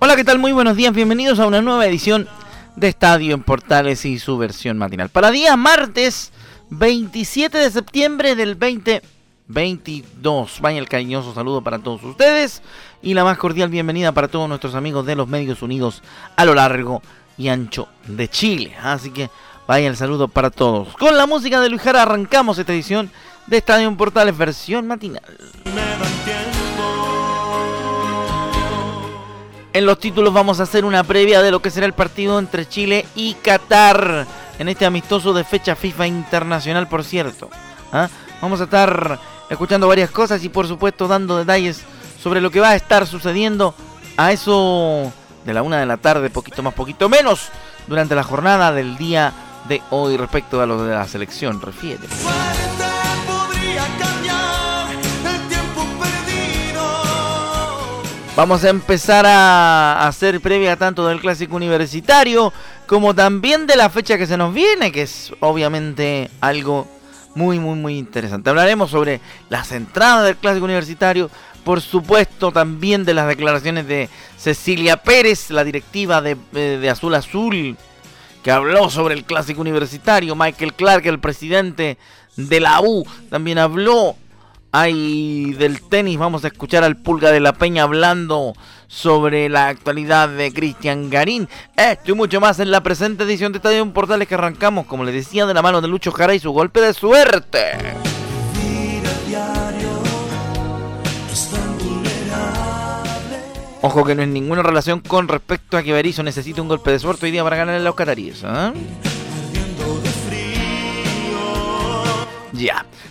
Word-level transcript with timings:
Hola, 0.00 0.16
¿qué 0.16 0.24
tal? 0.24 0.40
Muy 0.40 0.50
buenos 0.50 0.76
días, 0.76 0.92
bienvenidos 0.92 1.38
a 1.38 1.46
una 1.46 1.62
nueva 1.62 1.86
edición 1.86 2.26
de 2.74 2.88
Estadio 2.88 3.32
en 3.32 3.44
Portales 3.44 4.04
y 4.04 4.18
su 4.18 4.36
versión 4.36 4.76
matinal. 4.76 5.08
Para 5.08 5.30
día 5.30 5.56
martes 5.56 6.32
27 6.70 7.56
de 7.56 7.70
septiembre 7.70 8.34
del 8.34 8.58
2022. 8.58 10.58
Vaya 10.60 10.80
el 10.80 10.88
cariñoso 10.88 11.32
saludo 11.32 11.62
para 11.62 11.78
todos 11.78 12.02
ustedes 12.02 12.62
y 13.02 13.14
la 13.14 13.22
más 13.22 13.38
cordial 13.38 13.68
bienvenida 13.68 14.10
para 14.10 14.26
todos 14.26 14.48
nuestros 14.48 14.74
amigos 14.74 15.06
de 15.06 15.14
los 15.14 15.28
Medios 15.28 15.62
Unidos 15.62 16.02
a 16.34 16.44
lo 16.44 16.54
largo 16.54 17.02
y 17.38 17.48
ancho 17.48 17.86
de 18.08 18.26
Chile. 18.26 18.74
Así 18.82 19.10
que 19.10 19.30
vaya 19.68 19.86
el 19.86 19.96
saludo 19.96 20.26
para 20.26 20.50
todos. 20.50 20.96
Con 20.96 21.16
la 21.16 21.26
música 21.26 21.60
de 21.60 21.68
Luis 21.68 21.82
Jara 21.82 22.02
arrancamos 22.02 22.58
esta 22.58 22.72
edición 22.72 23.12
de 23.46 23.58
Estadio 23.58 23.86
en 23.86 23.96
Portales 23.96 24.36
versión 24.36 24.88
matinal. 24.88 25.22
En 29.74 29.86
los 29.86 29.98
títulos 29.98 30.32
vamos 30.32 30.60
a 30.60 30.62
hacer 30.62 30.84
una 30.84 31.02
previa 31.02 31.42
de 31.42 31.50
lo 31.50 31.60
que 31.60 31.68
será 31.68 31.84
el 31.84 31.94
partido 31.94 32.38
entre 32.38 32.64
Chile 32.64 33.04
y 33.16 33.34
Qatar 33.34 34.24
en 34.56 34.68
este 34.68 34.86
amistoso 34.86 35.34
de 35.34 35.42
fecha 35.42 35.74
FIFA 35.74 36.06
internacional, 36.06 36.86
por 36.86 37.02
cierto. 37.02 37.50
¿ah? 37.92 38.08
Vamos 38.40 38.60
a 38.60 38.64
estar 38.64 39.18
escuchando 39.50 39.88
varias 39.88 40.12
cosas 40.12 40.44
y 40.44 40.48
por 40.48 40.68
supuesto 40.68 41.08
dando 41.08 41.36
detalles 41.36 41.82
sobre 42.22 42.40
lo 42.40 42.52
que 42.52 42.60
va 42.60 42.70
a 42.70 42.76
estar 42.76 43.04
sucediendo 43.04 43.74
a 44.16 44.30
eso 44.30 45.12
de 45.44 45.52
la 45.52 45.64
una 45.64 45.80
de 45.80 45.86
la 45.86 45.96
tarde, 45.96 46.30
poquito 46.30 46.62
más, 46.62 46.72
poquito 46.72 47.08
menos, 47.08 47.48
durante 47.88 48.14
la 48.14 48.22
jornada 48.22 48.70
del 48.70 48.96
día 48.96 49.32
de 49.68 49.82
hoy 49.90 50.16
respecto 50.16 50.62
a 50.62 50.66
lo 50.66 50.84
de 50.84 50.94
la 50.94 51.08
selección 51.08 51.60
refiere. 51.60 52.06
Vamos 58.36 58.64
a 58.64 58.70
empezar 58.70 59.24
a 59.26 60.08
hacer 60.08 60.40
previa 60.40 60.74
tanto 60.74 61.06
del 61.06 61.20
clásico 61.20 61.54
universitario 61.54 62.52
como 62.84 63.14
también 63.14 63.68
de 63.68 63.76
la 63.76 63.88
fecha 63.88 64.18
que 64.18 64.26
se 64.26 64.36
nos 64.36 64.52
viene, 64.52 64.90
que 64.90 65.02
es 65.02 65.32
obviamente 65.38 66.28
algo 66.40 66.88
muy, 67.36 67.60
muy, 67.60 67.78
muy 67.78 67.96
interesante. 67.96 68.50
Hablaremos 68.50 68.90
sobre 68.90 69.20
las 69.50 69.70
entradas 69.70 70.24
del 70.24 70.36
clásico 70.36 70.64
universitario, 70.64 71.30
por 71.62 71.80
supuesto 71.80 72.50
también 72.50 73.04
de 73.04 73.14
las 73.14 73.28
declaraciones 73.28 73.86
de 73.86 74.08
Cecilia 74.36 74.96
Pérez, 74.96 75.50
la 75.50 75.62
directiva 75.62 76.20
de, 76.20 76.36
eh, 76.54 76.90
Azul 76.90 77.14
Azul, 77.14 77.76
que 78.42 78.50
habló 78.50 78.90
sobre 78.90 79.14
el 79.14 79.22
clásico 79.22 79.60
universitario. 79.60 80.34
Michael 80.34 80.74
Clark, 80.74 81.06
el 81.06 81.20
presidente 81.20 81.98
de 82.36 82.58
la 82.58 82.80
U, 82.80 83.06
también 83.30 83.58
habló 83.58 84.16
hay 84.76 85.52
del 85.52 85.80
tenis, 85.82 86.18
vamos 86.18 86.44
a 86.44 86.48
escuchar 86.48 86.82
al 86.82 86.96
Pulga 86.96 87.30
de 87.30 87.38
la 87.38 87.52
Peña 87.52 87.84
hablando 87.84 88.54
sobre 88.88 89.48
la 89.48 89.68
actualidad 89.68 90.28
de 90.28 90.52
Cristian 90.52 91.10
Garín. 91.10 91.48
Esto 91.76 92.10
y 92.10 92.14
mucho 92.14 92.40
más 92.40 92.58
en 92.58 92.72
la 92.72 92.82
presente 92.82 93.22
edición 93.22 93.52
de 93.52 93.58
Estadio 93.58 93.88
Portales 93.92 94.26
que 94.26 94.34
arrancamos, 94.34 94.86
como 94.86 95.04
les 95.04 95.14
decía, 95.14 95.46
de 95.46 95.54
la 95.54 95.62
mano 95.62 95.80
de 95.80 95.86
Lucho 95.86 96.10
Jara 96.10 96.34
y 96.34 96.40
su 96.40 96.50
golpe 96.50 96.80
de 96.80 96.92
suerte. 96.92 97.60
Ojo 103.80 104.04
que 104.04 104.16
no 104.16 104.22
es 104.22 104.28
ninguna 104.28 104.64
relación 104.64 104.98
con 104.98 105.28
respecto 105.28 105.76
a 105.76 105.84
que 105.84 105.92
Berizzo 105.92 106.24
necesita 106.24 106.60
un 106.60 106.68
golpe 106.68 106.90
de 106.90 106.98
suerte 106.98 107.26
hoy 107.26 107.32
día 107.32 107.44
para 107.44 107.54
ganar 107.54 107.76
en 107.76 107.84
los 107.84 107.94
cataríes. 107.94 108.42
¿eh? 108.42 108.72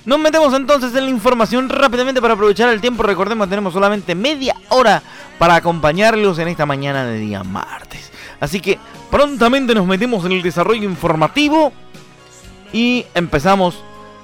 Nos 0.06 0.20
metemos 0.20 0.54
entonces 0.54 0.96
en 0.96 1.06
la 1.06 1.10
información 1.10 1.70
rápidamente 1.70 2.22
para 2.22 2.34
aprovechar 2.34 2.70
el 2.70 2.82
tiempo. 2.82 3.04
Recordemos, 3.04 3.50
tenemos 3.50 3.74
solamente 3.74 4.16
media 4.16 4.56
hora 4.70 5.02
para 5.38 5.56
acompañarlos 5.56 6.40
en 6.40 6.48
esta 6.48 6.66
mañana 6.66 7.06
de 7.06 7.20
día 7.20 7.44
martes. 7.44 8.12
Así 8.40 8.60
que 8.60 8.80
prontamente 9.12 9.74
nos 9.74 9.86
metemos 9.86 10.26
en 10.26 10.34
el 10.34 10.42
desarrollo 10.42 10.84
informativo 10.84 11.72
y 12.72 13.06
empezamos 13.14 13.84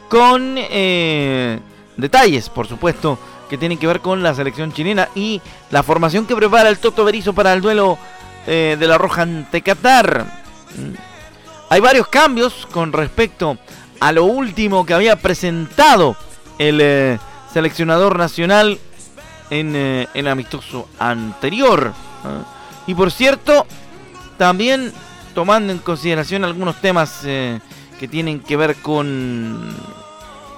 con 0.10 0.56
eh, 0.58 1.60
detalles, 1.96 2.50
por 2.50 2.68
supuesto, 2.68 3.20
que 3.50 3.58
tienen 3.58 3.78
que 3.78 3.88
ver 3.88 4.02
con 4.02 4.22
la 4.24 4.34
selección 4.34 4.74
chilena 4.74 5.10
y 5.16 5.42
la 5.72 5.84
formación 5.84 6.26
que 6.26 6.36
prepara 6.36 6.70
el 6.70 6.80
Toto 6.80 7.06
Berizo 7.06 7.34
para 7.34 7.54
el 7.54 7.62
duelo 7.62 7.98
eh, 8.48 8.78
de 8.80 8.88
la 8.88 8.98
Roja 8.98 9.24
ante 9.24 9.62
Qatar. 9.62 10.26
Mm. 10.76 11.10
Hay 11.72 11.82
varios 11.82 12.08
cambios 12.08 12.68
con 12.72 12.92
respecto 12.92 13.58
a 14.00 14.12
lo 14.12 14.26
último 14.26 14.86
que 14.86 14.94
había 14.94 15.16
presentado 15.18 16.16
el 16.58 16.80
eh, 16.82 17.20
seleccionador 17.54 18.18
nacional 18.18 18.80
en 19.50 19.76
el 19.76 20.08
eh, 20.14 20.30
amistoso 20.30 20.88
anterior. 21.00 21.94
Y 22.88 22.94
por 22.94 23.12
cierto, 23.12 23.66
también 24.38 24.92
tomando 25.34 25.72
en 25.72 25.80
consideración 25.80 26.44
algunos 26.44 26.80
temas 26.82 27.22
eh, 27.24 27.60
que 28.00 28.08
tienen 28.08 28.40
que 28.40 28.58
ver 28.58 28.76
con 28.76 29.74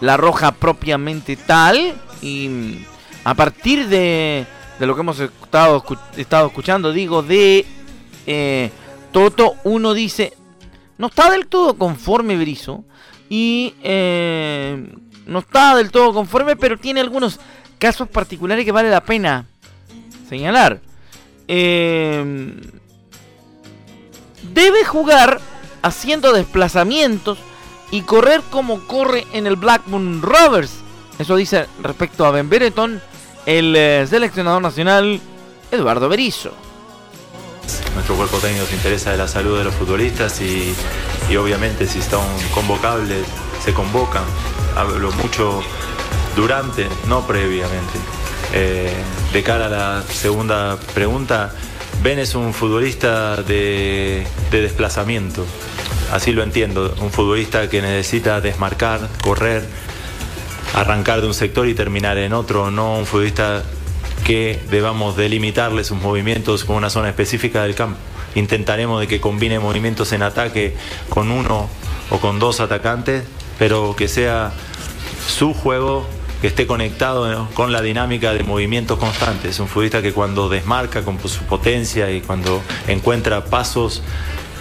la 0.02 0.18
roja 0.18 0.52
propiamente 0.52 1.36
tal 1.36 1.94
y 2.22 2.86
a 3.24 3.36
partir 3.36 3.88
de, 3.88 4.46
de 4.80 4.88
lo 4.88 4.96
que 4.96 5.02
hemos 5.02 5.20
estado, 5.20 5.84
estado 6.18 6.48
escuchando, 6.48 6.92
digo, 6.92 7.22
de 7.22 7.66
Toto, 9.12 9.56
uno 9.64 9.94
dice, 9.94 10.34
no 10.98 11.08
está 11.08 11.30
del 11.30 11.48
todo 11.48 11.76
conforme 11.76 12.38
Brizo 12.38 12.86
y 13.32 13.76
eh, 13.82 14.94
no 15.26 15.40
está 15.40 15.74
del 15.78 15.90
todo 15.90 16.14
conforme, 16.14 16.58
pero 16.58 16.78
tiene 16.78 17.00
algunos 17.00 17.40
casos 17.80 18.10
particulares 18.10 18.66
que 18.66 18.74
vale 18.74 18.90
la 18.90 19.06
pena 19.06 19.46
señalar. 20.28 20.82
Eh, 21.48 22.54
debe 24.54 24.84
jugar 24.84 25.40
haciendo 25.82 26.34
desplazamientos 26.34 27.38
y 27.90 28.02
correr 28.02 28.42
como 28.52 28.86
corre 28.86 29.26
en 29.32 29.48
el 29.48 29.56
Blackburn 29.56 30.22
Rovers. 30.22 30.74
Eso 31.18 31.38
dice 31.38 31.68
respecto 31.82 32.26
a 32.26 32.32
Ben 32.32 32.50
Bereton, 32.50 33.02
el 33.46 33.74
eh, 33.78 34.06
seleccionador 34.10 34.62
nacional 34.62 35.22
Eduardo 35.72 36.10
Berizzo. 36.10 36.52
Nuestro 37.94 38.16
cuerpo 38.16 38.38
técnico 38.38 38.66
se 38.66 38.76
interesa 38.76 39.12
de 39.12 39.18
la 39.18 39.28
salud 39.28 39.58
de 39.58 39.64
los 39.64 39.76
futbolistas 39.76 40.42
y, 40.42 40.76
obviamente 41.38 41.88
si 41.88 42.00
están 42.00 42.22
convocables 42.54 43.26
se 43.64 43.74
convocan. 43.74 44.24
Hablo 44.76 45.12
mucho 45.12 45.62
durante, 46.36 46.88
no 47.08 47.26
previamente. 47.26 48.00
Eh, 48.54 48.92
de 49.32 49.44
cara 49.44 49.68
a 49.68 49.70
la 49.70 50.04
segunda 50.04 50.78
pregunta, 50.94 51.54
Ben 52.04 52.20
es 52.20 52.36
un 52.36 52.54
futbolista 52.54 53.38
de, 53.38 54.26
de 54.50 54.62
desplazamiento, 54.62 55.46
así 56.12 56.32
lo 56.32 56.44
entiendo, 56.44 56.94
un 57.00 57.12
futbolista 57.12 57.70
que 57.70 57.82
necesita 57.82 58.42
desmarcar, 58.42 59.08
correr, 59.22 59.64
arrancar 60.74 61.22
de 61.22 61.28
un 61.28 61.34
sector 61.34 61.68
y 61.68 61.74
terminar 61.74 62.18
en 62.18 62.34
otro, 62.34 62.72
no 62.72 62.98
un 62.98 63.06
futbolista 63.06 63.64
que 64.32 64.58
debamos 64.70 65.18
delimitarle 65.18 65.84
sus 65.84 65.98
movimientos 65.98 66.64
con 66.64 66.78
una 66.78 66.90
zona 66.90 67.10
específica 67.10 67.64
del 67.64 67.76
campo. 67.76 68.00
Intentaremos 68.34 69.02
de 69.02 69.08
que 69.08 69.20
combine 69.20 69.60
movimientos 69.60 70.14
en 70.14 70.24
ataque 70.24 70.74
con 71.10 71.32
uno 71.32 71.68
o 72.10 72.18
con 72.20 72.40
dos 72.40 72.62
atacantes, 72.62 73.26
pero 73.60 73.94
que 73.94 74.08
sea 74.08 74.54
su 75.28 75.54
juego 75.54 76.08
que 76.40 76.48
esté 76.48 76.66
conectado 76.66 77.50
con 77.56 77.74
la 77.74 77.82
dinámica 77.82 78.34
de 78.34 78.46
movimientos 78.46 78.98
constantes. 79.00 79.52
Es 79.52 79.60
un 79.60 79.68
futbolista 79.68 80.02
que 80.02 80.14
cuando 80.14 80.48
desmarca 80.48 81.04
con 81.04 81.20
su 81.28 81.44
potencia 81.44 82.10
y 82.10 82.22
cuando 82.22 82.62
encuentra 82.88 83.44
pasos 83.44 84.02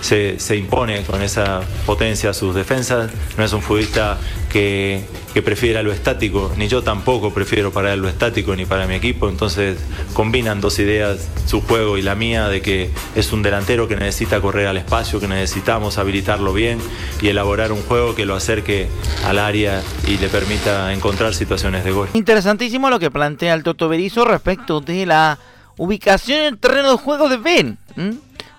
se, 0.01 0.57
impone 0.57 1.03
con 1.03 1.23
esa 1.23 1.61
potencia 1.87 2.33
sus 2.33 2.55
defensas, 2.55 3.11
no 3.37 3.45
es 3.45 3.53
un 3.53 3.63
futbolista 3.63 4.19
que, 4.51 5.05
que 5.33 5.43
prefiera 5.43 5.83
lo 5.83 5.93
estático, 5.93 6.53
ni 6.57 6.69
yo 6.69 6.83
tampoco 6.83 7.33
prefiero 7.33 7.73
para 7.73 7.93
él 7.93 8.01
lo 8.01 8.09
estático 8.09 8.57
ni 8.57 8.67
para 8.67 8.87
mi 8.87 8.95
equipo, 8.95 9.29
entonces 9.29 9.79
combinan 10.13 10.61
dos 10.61 10.79
ideas, 10.79 11.29
su 11.47 11.61
juego 11.61 11.99
y 11.99 12.03
la 12.03 12.15
mía, 12.15 12.49
de 12.49 12.63
que 12.63 12.91
es 13.15 13.33
un 13.33 13.43
delantero 13.43 13.89
que 13.89 13.97
necesita 13.97 14.41
correr 14.41 14.67
al 14.67 14.77
espacio, 14.77 15.21
que 15.21 15.29
necesitamos 15.29 15.99
habilitarlo 15.99 16.53
bien 16.53 16.79
y 17.21 17.29
elaborar 17.29 17.73
un 17.73 17.83
juego 17.83 18.15
que 18.15 18.25
lo 18.27 18.35
acerque 18.35 18.89
al 19.27 19.39
área 19.39 19.83
y 20.07 20.19
le 20.19 20.29
permita 20.29 20.93
encontrar 20.93 21.35
situaciones 21.35 21.85
de 21.85 21.93
gol. 21.93 22.09
Interesantísimo 22.15 22.91
lo 22.91 22.99
que 22.99 23.11
plantea 23.11 23.55
el 23.55 23.63
Toto 23.63 23.89
Berizo 23.89 24.25
respecto 24.25 24.81
de 24.81 25.07
la 25.07 25.39
ubicación 25.77 26.41
en 26.41 26.45
el 26.47 26.59
terreno 26.59 26.93
de 26.93 26.99
juego 26.99 27.29
de 27.29 27.37
Ben. 27.37 27.79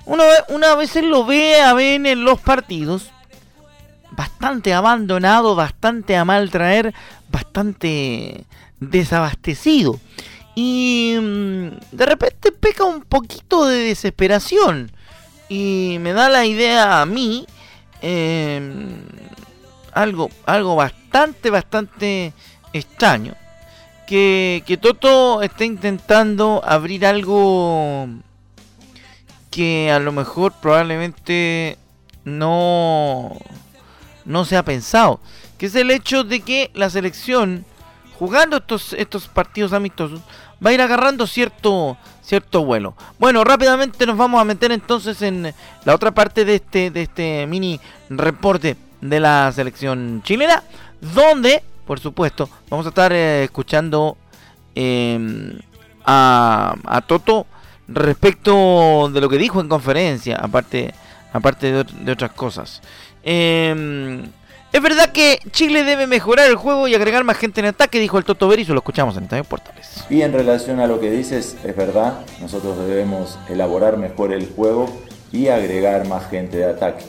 Una, 0.06 0.24
una 0.50 0.76
vez 0.76 0.96
lo 0.96 1.26
ve 1.26 1.62
a 1.62 1.74
Ben 1.74 2.06
en 2.06 2.24
los 2.24 2.40
partidos, 2.40 3.12
bastante 4.12 4.74
abandonado, 4.74 5.56
bastante 5.56 6.16
a 6.16 6.26
mal 6.26 6.50
traer, 6.50 6.94
bastante 7.30 8.46
desabastecido. 8.80 10.00
Y 10.56 11.16
mm, 11.20 11.68
de 11.92 12.06
repente 12.06 12.52
peca 12.52 12.84
un 12.84 13.02
poquito 13.02 13.66
de 13.66 13.78
desesperación. 13.78 14.92
Y 15.50 15.98
me 16.00 16.14
da 16.14 16.30
la 16.30 16.46
idea 16.46 17.02
a 17.02 17.06
mí 17.06 17.46
em, 18.02 19.04
algo, 19.94 20.30
algo 20.46 20.76
bastante, 20.76 21.50
bastante 21.50 22.34
extraño. 22.74 23.36
Que, 24.08 24.64
que 24.66 24.78
Toto 24.78 25.42
está 25.42 25.64
intentando 25.64 26.62
abrir 26.66 27.06
algo 27.06 28.10
que 29.52 29.92
a 29.92 30.00
lo 30.00 30.12
mejor 30.12 30.54
probablemente 30.54 31.78
no, 32.24 33.38
no 34.26 34.46
se 34.46 34.58
ha 34.58 34.64
pensado. 34.64 35.20
Que 35.60 35.68
es 35.68 35.76
el 35.76 35.92
hecho 35.92 36.24
de 36.24 36.40
que 36.40 36.72
la 36.74 36.90
selección, 36.90 37.66
jugando 38.18 38.58
estos, 38.58 38.94
estos 38.94 39.28
partidos 39.28 39.74
amistosos, 39.74 40.22
va 40.66 40.72
a 40.72 40.74
ir 40.74 40.82
agarrando 40.82 41.28
cierto, 41.28 41.98
cierto 42.24 42.64
vuelo. 42.64 42.96
Bueno, 43.20 43.44
rápidamente 43.44 44.06
nos 44.06 44.18
vamos 44.18 44.42
a 44.42 44.46
meter 44.46 44.72
entonces 44.72 45.22
en 45.22 45.54
la 45.86 45.94
otra 45.94 46.12
parte 46.12 46.46
de 46.46 46.56
este, 46.56 46.90
de 46.90 47.04
este 47.04 47.46
mini 47.46 47.80
reporte 48.10 48.78
de 49.02 49.20
la 49.20 49.52
selección 49.52 50.22
chilena, 50.24 50.64
donde, 51.02 51.64
por 51.86 52.00
supuesto, 52.00 52.50
vamos 52.70 52.86
a 52.86 52.90
estar 52.90 53.12
eh, 53.12 53.44
escuchando 53.44 54.18
em, 54.76 55.60
a, 56.06 56.76
a 56.86 57.02
Toto 57.02 57.46
respecto 57.96 59.10
de 59.14 59.22
lo 59.22 59.30
que 59.30 59.38
dijo 59.38 59.62
en 59.62 59.68
conferencia, 59.68 60.38
aparte, 60.38 60.94
aparte 61.34 61.72
de, 61.72 62.12
otras 62.12 62.32
cosas. 62.32 62.82
Em, 63.24 64.24
es 64.72 64.82
verdad 64.82 65.12
que 65.12 65.40
Chile 65.52 65.84
debe 65.84 66.08
mejorar 66.08 66.50
el 66.50 66.56
juego 66.56 66.88
y 66.88 66.96
agregar 66.96 67.24
más 67.24 67.38
gente 67.38 67.60
en 67.60 67.68
ataque, 67.68 68.00
dijo 68.00 68.18
el 68.18 68.24
Toto 68.24 68.48
Berizzo, 68.48 68.74
lo 68.74 68.80
escuchamos 68.80 69.18
en 69.18 69.24
Estadio 69.24 69.44
Portales. 69.44 70.06
Y 70.10 70.22
en 70.22 70.32
relación 70.32 70.80
a 70.80 70.88
lo 70.88 71.00
que 71.00 71.12
dices, 71.12 71.58
es 71.64 71.76
verdad, 71.76 72.20
nosotros 72.40 72.78
debemos 72.78 73.38
elaborar 73.50 73.98
mejor 73.98 74.32
el 74.32 74.48
juego 74.50 74.90
y 75.32 75.50
agregar 75.50 76.08
más 76.08 76.30
gente 76.30 76.58
de 76.58 76.66
ataque. 76.66 77.04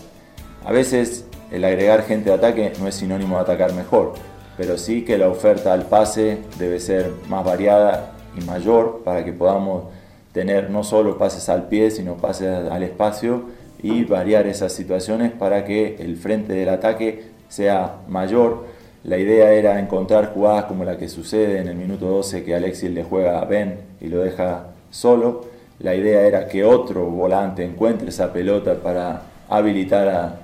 A 0.64 0.72
veces 0.72 1.24
el 1.52 1.64
agregar 1.64 2.04
gente 2.04 2.30
de 2.30 2.36
ataque 2.36 2.72
no 2.80 2.88
es 2.88 2.94
sinónimo 2.94 3.36
de 3.36 3.42
atacar 3.42 3.72
mejor, 3.74 4.14
pero 4.56 4.78
sí 4.78 5.04
que 5.04 5.18
la 5.18 5.28
oferta 5.28 5.72
al 5.72 5.86
pase 5.86 6.38
debe 6.58 6.80
ser 6.80 7.12
más 7.28 7.44
variada 7.44 8.12
y 8.36 8.44
mayor 8.44 9.02
para 9.04 9.24
que 9.24 9.32
podamos 9.32 9.84
tener 10.32 10.70
no 10.70 10.82
solo 10.82 11.18
pases 11.18 11.48
al 11.48 11.68
pie, 11.68 11.90
sino 11.90 12.16
pases 12.16 12.70
al 12.70 12.82
espacio 12.82 13.44
y 13.82 14.04
variar 14.04 14.46
esas 14.46 14.72
situaciones 14.72 15.32
para 15.32 15.64
que 15.64 15.96
el 15.98 16.16
frente 16.16 16.52
del 16.54 16.68
ataque 16.68 17.24
sea 17.48 17.96
mayor. 18.08 18.64
La 19.04 19.18
idea 19.18 19.52
era 19.52 19.80
encontrar 19.80 20.32
jugadas 20.32 20.66
como 20.66 20.84
la 20.84 20.96
que 20.96 21.08
sucede 21.08 21.58
en 21.58 21.68
el 21.68 21.76
minuto 21.76 22.06
12 22.06 22.44
que 22.44 22.54
Alexis 22.54 22.90
le 22.90 23.02
juega 23.02 23.40
a 23.40 23.44
Ben 23.44 23.80
y 24.00 24.06
lo 24.06 24.22
deja 24.22 24.66
solo. 24.90 25.44
La 25.80 25.94
idea 25.94 26.22
era 26.22 26.46
que 26.46 26.64
otro 26.64 27.06
volante 27.06 27.64
encuentre 27.64 28.10
esa 28.10 28.32
pelota 28.32 28.74
para 28.74 29.22
habilitar 29.48 30.38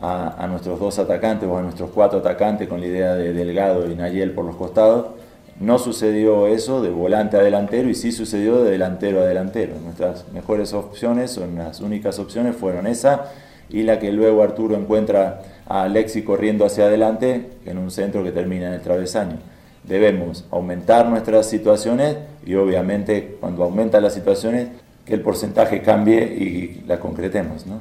a, 0.00 0.46
nuestros 0.46 0.78
dos 0.78 0.98
atacantes 1.00 1.48
o 1.48 1.58
a 1.58 1.62
nuestros 1.62 1.90
cuatro 1.90 2.20
atacantes 2.20 2.68
con 2.68 2.80
la 2.80 2.86
idea 2.86 3.14
de 3.14 3.32
Delgado 3.32 3.90
y 3.90 3.96
Nayel 3.96 4.30
por 4.30 4.44
los 4.44 4.54
costados 4.54 5.17
no 5.60 5.78
sucedió 5.78 6.46
eso 6.46 6.82
de 6.82 6.90
volante 6.90 7.36
a 7.36 7.42
delantero 7.42 7.88
y 7.88 7.94
sí 7.94 8.12
sucedió 8.12 8.62
de 8.62 8.70
delantero 8.70 9.20
a 9.22 9.24
delantero. 9.24 9.74
Nuestras 9.82 10.28
mejores 10.32 10.72
opciones, 10.72 11.32
son 11.32 11.56
las 11.56 11.80
únicas 11.80 12.18
opciones, 12.18 12.56
fueron 12.56 12.86
esa 12.86 13.32
y 13.68 13.82
la 13.82 13.98
que 13.98 14.12
luego 14.12 14.42
Arturo 14.42 14.76
encuentra 14.76 15.42
a 15.66 15.82
Alexi 15.82 16.22
corriendo 16.22 16.64
hacia 16.64 16.84
adelante 16.84 17.50
en 17.66 17.78
un 17.78 17.90
centro 17.90 18.22
que 18.22 18.32
termina 18.32 18.68
en 18.68 18.74
el 18.74 18.80
travesaño. 18.80 19.38
Debemos 19.82 20.44
aumentar 20.50 21.06
nuestras 21.06 21.48
situaciones 21.48 22.16
y 22.46 22.54
obviamente 22.54 23.36
cuando 23.40 23.64
aumentan 23.64 24.02
las 24.02 24.14
situaciones 24.14 24.68
que 25.04 25.14
el 25.14 25.22
porcentaje 25.22 25.82
cambie 25.82 26.22
y 26.22 26.84
la 26.86 27.00
concretemos. 27.00 27.66
¿no? 27.66 27.80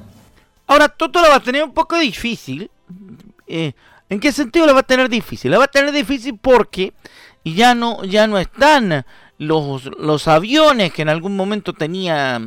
Ahora, 0.65 0.87
Toto 0.89 1.21
lo 1.21 1.29
va 1.29 1.35
a 1.35 1.43
tener 1.43 1.63
un 1.63 1.73
poco 1.73 1.97
difícil. 1.97 2.71
Eh, 3.45 3.73
¿En 4.09 4.19
qué 4.19 4.31
sentido 4.31 4.65
lo 4.65 4.73
va 4.73 4.79
a 4.79 4.83
tener 4.83 5.09
difícil? 5.09 5.51
Lo 5.51 5.59
va 5.59 5.65
a 5.65 5.69
tener 5.69 5.91
difícil 5.91 6.37
porque 6.41 6.93
y 7.47 7.53
ya 7.53 7.75
no, 7.75 8.03
ya 8.03 8.27
no 8.27 8.37
están 8.37 9.05
los, 9.37 9.85
los 9.85 10.27
aviones 10.27 10.91
que 10.91 11.01
en 11.01 11.07
algún 11.07 11.37
momento 11.37 11.71
tenía, 11.71 12.39
mm, 12.39 12.43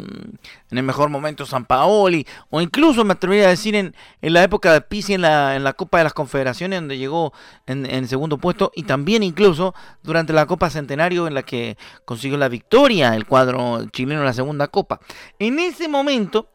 en 0.72 0.78
el 0.78 0.82
mejor 0.82 1.08
momento, 1.08 1.46
San 1.46 1.64
Paoli, 1.64 2.26
o 2.50 2.60
incluso 2.60 3.02
me 3.02 3.14
atrevería 3.14 3.46
a 3.46 3.48
decir 3.48 3.74
en, 3.74 3.94
en 4.20 4.32
la 4.34 4.42
época 4.42 4.74
de 4.74 4.82
Pizzi 4.82 5.14
en 5.14 5.22
la, 5.22 5.56
en 5.56 5.64
la 5.64 5.72
Copa 5.72 5.96
de 5.96 6.04
las 6.04 6.12
Confederaciones, 6.12 6.80
donde 6.80 6.98
llegó 6.98 7.32
en, 7.64 7.86
en, 7.86 8.08
segundo 8.08 8.36
puesto, 8.36 8.72
y 8.74 8.82
también 8.82 9.22
incluso 9.22 9.74
durante 10.02 10.34
la 10.34 10.44
Copa 10.44 10.68
Centenario, 10.68 11.26
en 11.26 11.32
la 11.32 11.44
que 11.44 11.78
consiguió 12.04 12.36
la 12.36 12.50
victoria 12.50 13.16
el 13.16 13.24
cuadro 13.24 13.86
chileno 13.92 14.20
en 14.20 14.26
la 14.26 14.34
segunda 14.34 14.68
Copa. 14.68 15.00
En 15.38 15.58
ese 15.60 15.88
momento, 15.88 16.50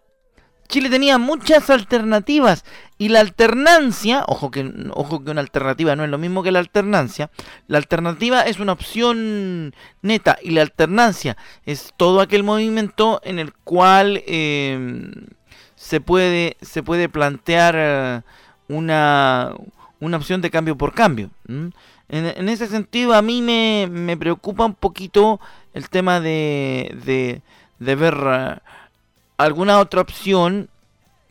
Chile 0.67 0.89
tenía 0.89 1.17
muchas 1.17 1.69
alternativas 1.69 2.65
y 2.97 3.09
la 3.09 3.19
alternancia, 3.19 4.23
ojo 4.27 4.51
que, 4.51 4.71
ojo 4.91 5.23
que 5.23 5.31
una 5.31 5.41
alternativa 5.41 5.95
no 5.95 6.03
es 6.03 6.09
lo 6.09 6.17
mismo 6.17 6.43
que 6.43 6.51
la 6.51 6.59
alternancia, 6.59 7.29
la 7.67 7.77
alternativa 7.77 8.41
es 8.41 8.59
una 8.59 8.71
opción 8.71 9.75
neta 10.01 10.37
y 10.41 10.51
la 10.51 10.61
alternancia 10.61 11.37
es 11.65 11.93
todo 11.97 12.21
aquel 12.21 12.43
movimiento 12.43 13.21
en 13.23 13.39
el 13.39 13.53
cual 13.53 14.23
em, 14.25 15.11
se, 15.75 16.01
puede, 16.01 16.57
se 16.61 16.81
puede 16.81 17.09
plantear 17.09 17.75
eh, 17.77 18.21
una, 18.67 19.53
una 19.99 20.17
opción 20.17 20.41
de 20.41 20.49
cambio 20.49 20.77
por 20.77 20.93
cambio. 20.93 21.29
En, 22.07 22.49
ese 22.49 22.67
sentido 22.67 23.13
a 23.13 23.21
mí 23.21 23.41
me, 23.41 23.87
me, 23.89 24.15
preocupa 24.17 24.65
un 24.65 24.75
poquito 24.75 25.39
el 25.73 25.89
tema 25.89 26.19
de, 26.19 26.95
de, 27.05 27.41
de 27.79 27.95
ver... 27.95 28.15
Eh, 28.25 28.57
alguna 29.37 29.79
otra 29.79 30.01
opción, 30.01 30.69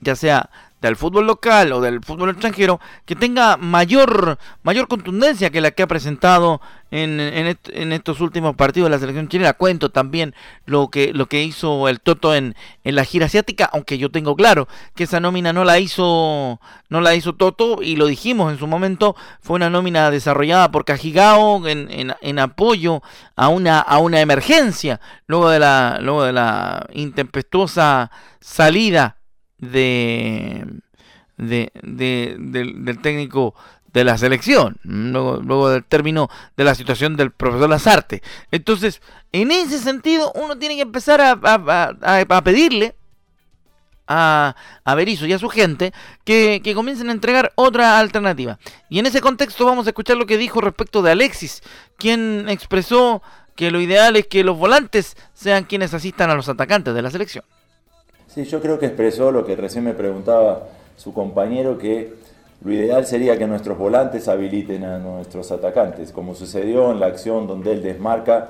ya 0.01 0.17
sea 0.17 0.51
del 0.89 0.97
fútbol 0.97 1.27
local 1.27 1.73
o 1.73 1.81
del 1.81 2.03
fútbol 2.03 2.31
extranjero 2.31 2.81
que 3.05 3.17
tenga 3.17 3.57
mayor, 3.57 4.39
mayor 4.63 4.89
contundencia 4.89 5.51
que 5.51 5.61
la 5.61 5.71
que 5.71 5.83
ha 5.83 5.87
presentado 5.87 6.61
en, 6.91 7.19
en, 7.19 7.93
estos 7.93 8.21
últimos 8.21 8.55
partidos 8.55 8.87
de 8.87 8.91
la 8.91 9.01
selección 9.01 9.29
chilena. 9.29 9.55
Cuento 9.55 9.91
también 9.91 10.35
lo 10.67 10.89
que, 10.89 11.13
lo 11.13 11.27
que 11.27 11.43
hizo 11.43 11.89
el 11.89 12.01
Toto 12.01 12.35
en, 12.35 12.55
en 12.85 12.95
la 12.95 13.05
gira 13.05 13.27
asiática, 13.27 13.69
aunque 13.73 13.99
yo 13.99 14.11
tengo 14.11 14.37
claro 14.37 14.69
que 14.95 15.05
esa 15.05 15.21
nómina 15.21 15.53
no 15.53 15.65
la 15.65 15.81
hizo, 15.81 16.61
no 16.89 17.01
la 17.01 17.15
hizo 17.15 17.35
Toto 17.35 17.83
y 17.83 17.97
lo 17.97 18.07
dijimos 18.07 18.53
en 18.53 18.59
su 18.59 18.67
momento, 18.67 19.17
fue 19.41 19.57
una 19.57 19.71
nómina 19.71 20.11
desarrollada 20.11 20.71
por 20.71 20.85
Cajigao 20.85 21.67
en, 21.67 22.15
en, 22.21 22.39
apoyo 22.39 23.03
a 23.37 23.49
una, 23.49 23.81
a 23.81 23.99
una 23.99 24.21
emergencia 24.21 25.01
luego 25.27 25.49
de 25.49 25.59
la, 25.59 25.99
luego 26.01 26.25
de 26.25 26.33
la 26.33 26.87
intempestuosa 26.93 28.11
salida 28.41 29.17
de, 29.59 30.65
de, 31.37 31.71
del, 32.39 32.99
técnico 33.01 33.55
de 33.93 34.05
la 34.05 34.19
selección, 34.19 34.77
luego, 34.83 35.41
luego, 35.43 35.71
del 35.71 35.85
término 35.85 36.29
de 36.57 36.65
la 36.65 36.75
situación 36.75 37.17
del 37.17 37.31
profesor 37.31 37.71
Lazarte. 37.71 38.23
Entonces, 38.51 39.01
en 39.33 39.53
ese 39.53 39.79
sentido, 39.79 40.33
uno 40.35 40.59
tiene 40.59 40.77
que 40.77 40.83
empezar 40.83 41.21
a, 41.21 41.39
a, 41.43 42.43
pedirle 42.43 42.97
a, 44.07 44.57
a 44.85 44.95
Berizzo 44.95 45.27
y 45.27 45.33
a 45.33 45.39
su 45.39 45.49
gente 45.49 45.93
que, 46.25 46.61
que, 46.63 46.75
comiencen 46.75 47.09
a 47.09 47.13
entregar 47.13 47.53
otra 47.55 47.99
alternativa. 47.99 48.59
Y 48.91 48.99
en 48.99 49.07
ese 49.07 49.21
contexto 49.21 49.65
vamos 49.65 49.87
a 49.87 49.91
escuchar 49.91 50.17
lo 50.17 50.27
que 50.27 50.39
dijo 50.39 50.61
respecto 50.61 51.01
de 51.03 51.13
Alexis, 51.13 51.63
quien 51.97 52.49
expresó 52.49 53.23
que 53.55 53.71
lo 53.71 53.81
ideal 53.81 54.17
es 54.17 54.27
que 54.27 54.45
los 54.45 54.59
volantes 54.59 55.17
sean 55.33 55.65
quienes 55.65 55.95
asistan 55.95 56.31
a 56.31 56.35
los 56.35 56.49
atacantes 56.49 56.95
de 56.95 57.03
la 57.03 57.11
selección. 57.11 57.45
Sí, 58.35 58.43
yo 58.43 58.61
creo 58.61 58.81
que 58.81 58.87
expresó 58.87 59.31
lo 59.31 59.47
que 59.47 59.55
recién 59.55 59.85
me 59.85 59.95
preguntaba 59.95 60.65
su 60.97 61.15
compañero, 61.15 61.79
que 61.79 62.15
lo 62.65 62.73
ideal 62.73 63.07
sería 63.07 63.39
que 63.39 63.47
nuestros 63.47 63.79
volantes 63.79 64.27
habiliten 64.27 64.83
a 64.83 64.99
nuestros 64.99 65.53
atacantes, 65.53 66.11
como 66.11 66.35
sucedió 66.35 66.91
en 66.91 66.99
la 66.99 67.07
acción 67.07 67.47
donde 67.47 67.71
él 67.71 67.81
desmarca 67.81 68.49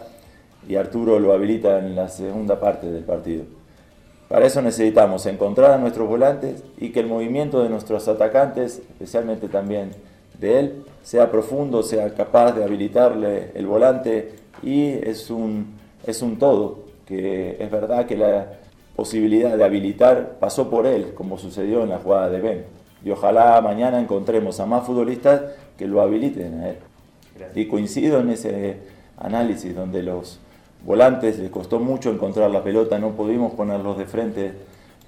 y 0.66 0.76
Arturo 0.76 1.18
lo 1.18 1.34
habilita 1.34 1.80
en 1.80 1.94
la 1.94 2.08
segunda 2.08 2.58
parte 2.58 2.90
del 2.90 3.04
partido. 3.04 3.44
Para 4.26 4.46
eso 4.46 4.62
necesitamos 4.62 5.26
encontrar 5.26 5.72
a 5.72 5.76
nuestros 5.76 6.08
volantes 6.08 6.64
y 6.78 6.88
que 6.88 7.00
el 7.00 7.06
movimiento 7.06 7.62
de 7.62 7.68
nuestros 7.68 8.08
atacantes, 8.08 8.78
especialmente 8.78 9.48
también 9.48 9.90
de 10.40 10.60
él, 10.60 10.84
sea 11.02 11.30
profundo, 11.30 11.82
sea 11.82 12.14
capaz 12.14 12.52
de 12.52 12.64
habilitarle 12.64 13.50
el 13.54 13.66
volante 13.66 14.32
y 14.62 14.92
es 14.92 15.28
un, 15.28 15.74
es 16.06 16.22
un 16.22 16.38
todo, 16.38 16.84
que 17.04 17.58
es 17.60 17.70
verdad 17.70 18.06
que 18.06 18.16
la 18.16 18.63
posibilidad 18.96 19.56
de 19.56 19.64
habilitar 19.64 20.36
pasó 20.38 20.70
por 20.70 20.86
él, 20.86 21.14
como 21.14 21.38
sucedió 21.38 21.82
en 21.82 21.90
la 21.90 21.98
jugada 21.98 22.30
de 22.30 22.40
Ben. 22.40 22.64
Y 23.04 23.10
ojalá 23.10 23.60
mañana 23.60 24.00
encontremos 24.00 24.60
a 24.60 24.66
más 24.66 24.86
futbolistas 24.86 25.42
que 25.76 25.86
lo 25.86 26.00
habiliten 26.00 26.60
a 26.60 26.68
él. 26.70 26.76
Y 27.54 27.66
coincido 27.66 28.20
en 28.20 28.30
ese 28.30 28.78
análisis 29.18 29.74
donde 29.74 30.02
los 30.02 30.40
volantes 30.84 31.38
les 31.38 31.50
costó 31.50 31.80
mucho 31.80 32.10
encontrar 32.10 32.50
la 32.50 32.62
pelota, 32.62 32.98
no 32.98 33.10
pudimos 33.10 33.52
ponerlos 33.54 33.98
de 33.98 34.06
frente, 34.06 34.52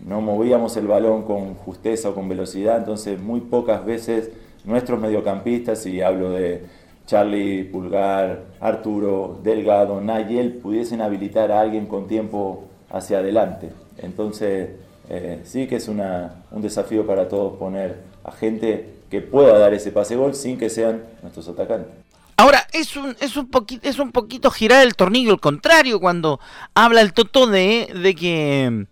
no 0.05 0.21
movíamos 0.21 0.77
el 0.77 0.87
balón 0.87 1.23
con 1.23 1.55
justeza 1.55 2.11
o 2.11 2.15
con 2.15 2.29
velocidad, 2.29 2.79
entonces 2.79 3.21
muy 3.21 3.41
pocas 3.41 3.85
veces 3.85 4.31
nuestros 4.65 5.01
mediocampistas, 5.01 5.87
y 5.87 6.01
hablo 6.01 6.31
de 6.31 6.65
Charlie, 7.07 7.65
Pulgar, 7.65 8.43
Arturo, 8.61 9.39
Delgado, 9.43 10.01
Nayel, 10.01 10.55
pudiesen 10.55 11.01
habilitar 11.01 11.53
a 11.53 11.61
alguien 11.61 11.87
con 11.87 12.09
tiempo 12.09 12.65
hacia 12.91 13.19
adelante. 13.19 13.71
Entonces, 13.99 14.71
eh, 15.09 15.41
sí 15.45 15.67
que 15.67 15.77
es 15.77 15.89
una, 15.89 16.45
un 16.51 16.63
desafío 16.63 17.07
para 17.07 17.29
todos 17.29 17.59
poner 17.59 18.03
a 18.25 18.33
gente 18.33 18.95
que 19.11 19.21
pueda 19.21 19.59
dar 19.59 19.73
ese 19.75 19.93
pase 19.93 20.17
gol 20.17 20.35
sin 20.35 20.59
que 20.59 20.69
sean 20.69 21.03
nuestros 21.23 21.49
atacantes. 21.49 21.93
Ahora, 22.37 22.67
es 22.73 22.97
un, 22.97 23.17
es 23.21 23.37
un, 23.37 23.49
poquito, 23.49 23.89
es 23.89 23.99
un 23.99 24.13
poquito 24.13 24.51
girar 24.51 24.87
el 24.87 24.95
tornillo 24.95 25.33
al 25.33 25.41
contrario 25.41 26.01
cuando 26.01 26.39
habla 26.75 27.01
el 27.01 27.13
Toto 27.15 27.47
de, 27.47 27.89
de 28.03 28.15
que 28.15 28.87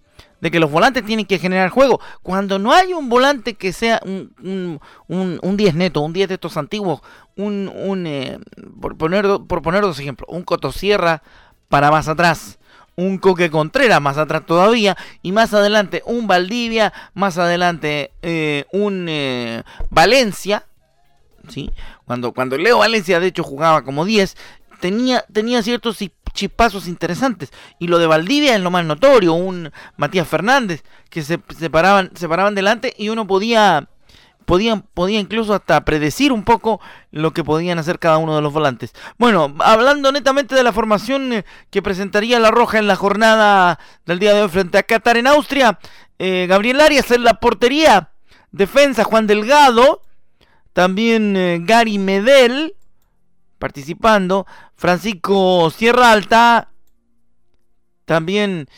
de 0.44 0.50
que 0.50 0.60
los 0.60 0.70
volantes 0.70 1.06
tienen 1.06 1.24
que 1.24 1.38
generar 1.38 1.70
juego. 1.70 2.00
Cuando 2.22 2.58
no 2.58 2.70
hay 2.70 2.92
un 2.92 3.08
volante 3.08 3.54
que 3.54 3.72
sea 3.72 3.98
un, 4.04 4.78
un, 5.08 5.40
un 5.42 5.56
10 5.56 5.74
neto, 5.74 6.02
un 6.02 6.12
10 6.12 6.28
de 6.28 6.34
estos 6.34 6.58
antiguos, 6.58 7.00
un, 7.34 7.72
un 7.74 8.06
eh, 8.06 8.38
por, 8.78 8.98
poner, 8.98 9.24
por 9.48 9.62
poner 9.62 9.80
dos 9.80 9.98
ejemplos, 9.98 10.28
un 10.30 10.42
Cotosierra 10.42 11.22
para 11.70 11.90
más 11.90 12.08
atrás, 12.08 12.58
un 12.96 13.18
Coque 13.18 13.50
Contreras 13.50 14.00
más 14.00 14.18
atrás 14.18 14.44
todavía, 14.46 14.96
y 15.22 15.32
más 15.32 15.54
adelante 15.54 16.02
un 16.06 16.26
Valdivia, 16.26 16.92
más 17.14 17.38
adelante 17.38 18.12
eh, 18.22 18.64
un 18.72 19.06
eh, 19.08 19.62
Valencia, 19.90 20.66
¿sí? 21.48 21.70
Cuando, 22.04 22.32
cuando 22.32 22.56
Leo 22.56 22.78
Valencia 22.78 23.20
de 23.20 23.28
hecho 23.28 23.42
jugaba 23.42 23.82
como 23.82 24.04
10, 24.04 24.36
tenía, 24.80 25.24
tenía 25.32 25.62
ciertos 25.62 25.98
chispazos 26.34 26.86
interesantes. 26.86 27.52
Y 27.78 27.86
lo 27.88 27.98
de 27.98 28.06
Valdivia 28.06 28.54
es 28.54 28.60
lo 28.60 28.70
más 28.70 28.84
notorio, 28.84 29.32
un 29.32 29.72
Matías 29.96 30.28
Fernández, 30.28 30.84
que 31.08 31.22
se, 31.22 31.38
paraban, 31.70 32.10
se 32.14 32.28
paraban 32.28 32.54
delante 32.54 32.92
y 32.98 33.08
uno 33.08 33.26
podía, 33.26 33.88
podía, 34.44 34.82
podía 34.94 35.20
incluso 35.20 35.54
hasta 35.54 35.84
predecir 35.84 36.32
un 36.32 36.44
poco 36.44 36.80
lo 37.10 37.32
que 37.32 37.44
podían 37.44 37.78
hacer 37.78 37.98
cada 37.98 38.18
uno 38.18 38.36
de 38.36 38.42
los 38.42 38.52
volantes. 38.52 38.92
Bueno, 39.18 39.54
hablando 39.60 40.12
netamente 40.12 40.54
de 40.54 40.62
la 40.62 40.72
formación 40.72 41.32
eh, 41.32 41.44
que 41.70 41.82
presentaría 41.82 42.38
La 42.38 42.50
Roja 42.50 42.78
en 42.78 42.86
la 42.86 42.96
jornada 42.96 43.78
del 44.06 44.18
día 44.18 44.34
de 44.34 44.42
hoy 44.42 44.48
frente 44.48 44.78
a 44.78 44.82
Qatar 44.82 45.16
en 45.16 45.26
Austria, 45.26 45.78
eh, 46.18 46.46
Gabriel 46.48 46.80
Arias 46.80 47.10
en 47.10 47.24
la 47.24 47.34
portería, 47.40 48.10
defensa 48.52 49.04
Juan 49.04 49.26
Delgado, 49.26 50.02
también 50.72 51.36
eh, 51.36 51.58
Gary 51.62 51.98
Medel, 51.98 52.74
participando. 53.58 54.46
Francisco 54.76 55.70
Sierra 55.70 56.10
Alta, 56.10 56.68
también 58.04 58.68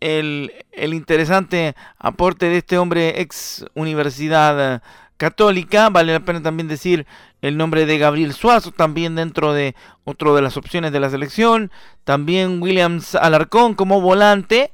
el, 0.00 0.52
interesante 0.72 1.74
aporte 1.98 2.46
de 2.46 2.58
este 2.58 2.78
hombre 2.78 3.20
ex 3.20 3.64
Universidad 3.74 4.82
Católica. 5.16 5.90
Vale 5.90 6.14
la 6.14 6.20
pena 6.20 6.42
también 6.42 6.68
decir 6.68 7.06
el 7.42 7.56
nombre 7.56 7.86
de 7.86 7.98
Gabriel 7.98 8.32
Suazo, 8.32 8.72
también 8.72 9.14
dentro 9.14 9.52
de 9.52 9.74
otro 10.04 10.34
de 10.34 10.42
las 10.42 10.56
opciones 10.56 10.92
de 10.92 11.00
la 11.00 11.10
selección. 11.10 11.70
También 12.04 12.62
Williams 12.62 13.14
Alarcón 13.14 13.74
como 13.74 14.00
volante. 14.00 14.72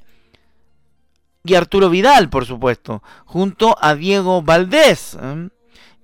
Y 1.45 1.55
Arturo 1.55 1.91
Vidal, 1.91 2.29
por 2.29 2.45
supuesto, 2.45 3.05
junto 3.25 3.77
a 3.81 3.95
Diego 3.95 4.43
Valdés. 4.43 5.17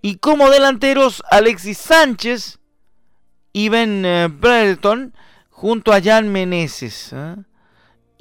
Y 0.01 0.17
como 0.17 0.51
delanteros, 0.51 1.23
Alexis 1.31 1.79
Sánchez 1.79 2.61
y 3.53 3.69
Ben 3.69 4.05
eh, 4.05 4.29
Brereton 4.29 5.15
junto 5.51 5.93
a 5.93 6.01
Jan 6.01 6.31
Meneses. 6.31 7.15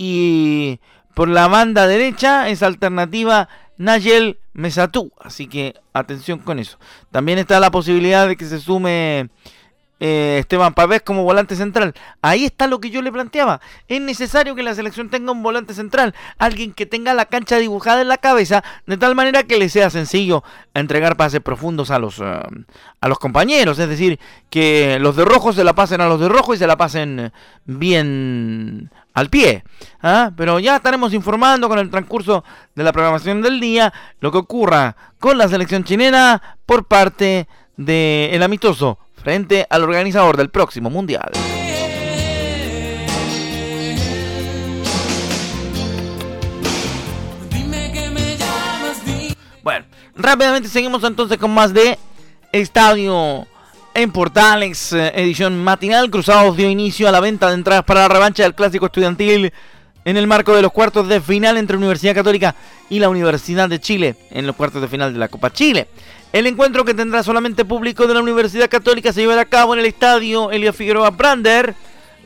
Y 0.04 0.80
por 1.14 1.30
la 1.30 1.48
banda 1.48 1.86
derecha 1.86 2.50
es 2.50 2.64
alternativa 2.64 3.48
Nayel 3.78 4.40
Mesatú. 4.52 5.12
Así 5.20 5.46
que 5.46 5.76
atención 5.94 6.40
con 6.40 6.58
eso. 6.58 6.80
También 7.12 7.38
está 7.38 7.60
la 7.60 7.70
posibilidad 7.70 8.28
de 8.28 8.36
que 8.36 8.46
se 8.46 8.60
sume 8.60 9.30
eh, 10.04 10.38
Esteban 10.40 10.74
Pavés 10.74 11.04
como 11.04 11.24
volante 11.24 11.56
central. 11.56 11.94
Ahí 12.24 12.44
está 12.44 12.66
lo 12.66 12.82
que 12.82 12.90
yo 12.90 13.04
le 13.04 13.12
planteaba. 13.12 13.62
Es 13.88 14.02
necesario 14.02 14.56
que 14.56 14.64
la 14.64 14.74
selección 14.74 15.12
tenga 15.12 15.32
un 15.32 15.44
volante 15.44 15.76
central, 15.76 16.16
alguien 16.40 16.74
que 16.74 16.88
tenga 16.88 17.14
la 17.14 17.26
cancha 17.26 17.58
dibujada 17.58 18.02
en 18.02 18.08
la 18.08 18.18
cabeza, 18.18 18.64
de 18.88 18.98
tal 18.98 19.14
manera 19.14 19.44
que 19.44 19.60
le 19.60 19.70
sea 19.70 19.92
sencillo 19.92 20.44
entregar 20.74 21.18
pases 21.18 21.42
profundos 21.42 21.92
a 21.92 22.00
los, 22.00 22.18
eh, 22.18 22.24
a 23.00 23.08
los 23.08 23.20
compañeros. 23.20 23.78
Es 23.78 23.88
decir, 23.88 24.20
que 24.50 24.98
los 25.00 25.16
de 25.16 25.24
rojo 25.24 25.54
se 25.54 25.64
la 25.64 25.74
pasen 25.74 26.02
a 26.02 26.08
los 26.08 26.20
de 26.20 26.30
rojo 26.30 26.56
y 26.56 26.58
se 26.58 26.66
la 26.66 26.78
pasen 26.78 27.32
bien 27.66 28.90
al 29.14 29.30
pie. 29.30 29.64
¿ah? 30.02 30.32
Pero 30.36 30.58
ya 30.58 30.78
estaremos 30.78 31.14
informando 31.14 31.70
con 31.70 31.78
el 31.78 31.92
transcurso 31.92 32.44
de 32.74 32.84
la 32.84 32.92
programación 32.92 33.44
del 33.44 33.60
día 33.60 33.94
lo 34.20 34.32
que 34.32 34.40
ocurra 34.40 34.96
con 35.20 35.38
la 35.38 35.48
selección 35.48 35.84
chilena 35.84 36.58
por 36.66 36.86
parte 36.86 37.48
del 37.78 38.42
amistoso 38.42 38.98
frente 39.22 39.66
al 39.70 39.84
organizador 39.84 40.38
del 40.38 40.50
próximo 40.50 40.90
Mundial. 40.90 41.32
Bueno, 49.64 49.86
rápidamente 50.16 50.70
seguimos 50.70 51.04
entonces 51.04 51.38
con 51.38 51.54
más 51.54 51.74
de 51.74 51.98
Estadio 52.52 53.48
en 53.94 54.12
Portales, 54.12 54.94
eh, 54.94 55.12
edición 55.16 55.64
matinal. 55.64 56.10
Cruzados 56.10 56.58
dio 56.58 56.70
inicio 56.70 57.08
a 57.08 57.12
la 57.12 57.20
venta 57.20 57.48
de 57.48 57.56
entradas 57.56 57.84
para 57.84 58.02
la 58.02 58.08
revancha 58.08 58.44
del 58.44 58.56
clásico 58.56 58.88
estudiantil 58.88 59.54
en 60.04 60.18
el 60.18 60.26
marco 60.26 60.56
de 60.56 60.64
los 60.64 60.72
cuartos 60.72 61.08
de 61.08 61.22
final 61.22 61.58
entre 61.58 61.78
Universidad 61.78 62.16
Católica 62.16 62.56
y 62.90 63.00
la 63.00 63.10
Universidad 63.10 63.70
de 63.70 63.80
Chile 63.80 64.16
en 64.32 64.48
los 64.48 64.56
cuartos 64.56 64.82
de 64.82 64.88
final 64.88 65.14
de 65.14 65.20
la 65.20 65.28
Copa 65.28 65.52
Chile. 65.52 65.88
El 66.34 66.48
encuentro 66.48 66.86
que 66.86 66.94
tendrá 66.94 67.24
solamente 67.24 67.66
público 67.66 68.08
de 68.08 68.14
la 68.14 68.22
Universidad 68.22 68.70
Católica 68.70 69.12
se 69.12 69.22
llevará 69.22 69.42
a 69.42 69.46
cabo 69.46 69.74
en 69.74 69.82
el 69.82 69.86
estadio 69.86 70.50
Elia 70.52 70.72
Figueroa 70.72 71.10
Brander 71.10 71.76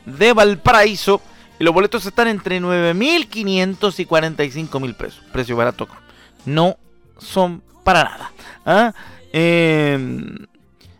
de 0.04 0.32
Valparaíso. 0.32 1.20
Y 1.58 1.64
los 1.64 1.74
boletos 1.74 2.06
están 2.06 2.28
entre 2.28 2.60
9.500 2.60 3.98
y 3.98 4.06
45.000 4.06 4.96
pesos. 4.96 5.22
Precio 5.32 5.56
barato. 5.56 5.88
No 6.44 6.76
son 7.18 7.62
para 7.82 8.04
nada. 8.04 8.32
¿ah? 8.64 8.92
Em, 9.32 10.36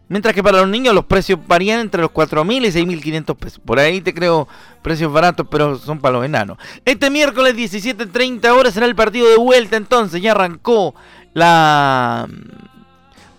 mientras 0.09 0.35
que 0.35 0.43
para 0.43 0.59
los 0.59 0.69
niños 0.69 0.93
los 0.93 1.05
precios 1.05 1.39
varían 1.47 1.79
entre 1.79 2.01
los 2.01 2.11
4.000 2.11 2.67
y 2.67 2.73
6.500 2.73 3.37
pesos. 3.37 3.61
Por 3.65 3.79
ahí 3.79 4.01
te 4.01 4.15
creo 4.15 4.49
precios 4.83 5.13
baratos, 5.13 5.47
pero 5.49 5.79
son 5.79 6.01
para 6.01 6.15
los 6.17 6.25
enanos. 6.25 6.59
Este 6.85 7.09
miércoles 7.11 7.55
17.30 7.55 8.51
horas 8.51 8.75
será 8.75 8.87
el 8.87 8.97
partido 8.97 9.29
de 9.29 9.37
vuelta 9.37 9.77
entonces. 9.77 10.21
Ya 10.21 10.33
arrancó 10.33 10.95
la 11.35 12.27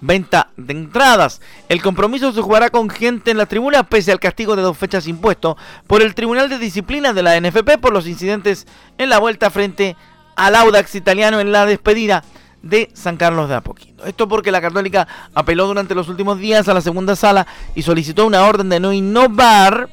venta 0.01 0.49
de 0.57 0.73
entradas. 0.73 1.41
El 1.69 1.81
compromiso 1.81 2.31
se 2.31 2.41
jugará 2.41 2.69
con 2.69 2.89
gente 2.89 3.31
en 3.31 3.37
la 3.37 3.45
tribuna 3.45 3.83
pese 3.83 4.11
al 4.11 4.19
castigo 4.19 4.55
de 4.55 4.61
dos 4.61 4.77
fechas 4.77 5.07
impuesto 5.07 5.57
por 5.87 6.01
el 6.01 6.15
Tribunal 6.15 6.49
de 6.49 6.59
Disciplina 6.59 7.13
de 7.13 7.23
la 7.23 7.39
NFP 7.39 7.79
por 7.79 7.93
los 7.93 8.07
incidentes 8.07 8.67
en 8.97 9.09
la 9.09 9.19
vuelta 9.19 9.49
frente 9.49 9.95
al 10.35 10.55
Audax 10.55 10.95
italiano 10.95 11.39
en 11.39 11.51
la 11.51 11.65
despedida 11.65 12.23
de 12.61 12.89
San 12.93 13.17
Carlos 13.17 13.49
de 13.49 13.55
Apoquindo. 13.55 14.05
Esto 14.05 14.27
porque 14.27 14.51
la 14.51 14.61
Católica 14.61 15.07
apeló 15.33 15.67
durante 15.67 15.95
los 15.95 16.09
últimos 16.09 16.39
días 16.39 16.67
a 16.67 16.73
la 16.73 16.81
segunda 16.81 17.15
sala 17.15 17.47
y 17.75 17.81
solicitó 17.81 18.25
una 18.25 18.45
orden 18.45 18.69
de 18.69 18.79
no 18.79 18.93
innovar, 18.93 19.89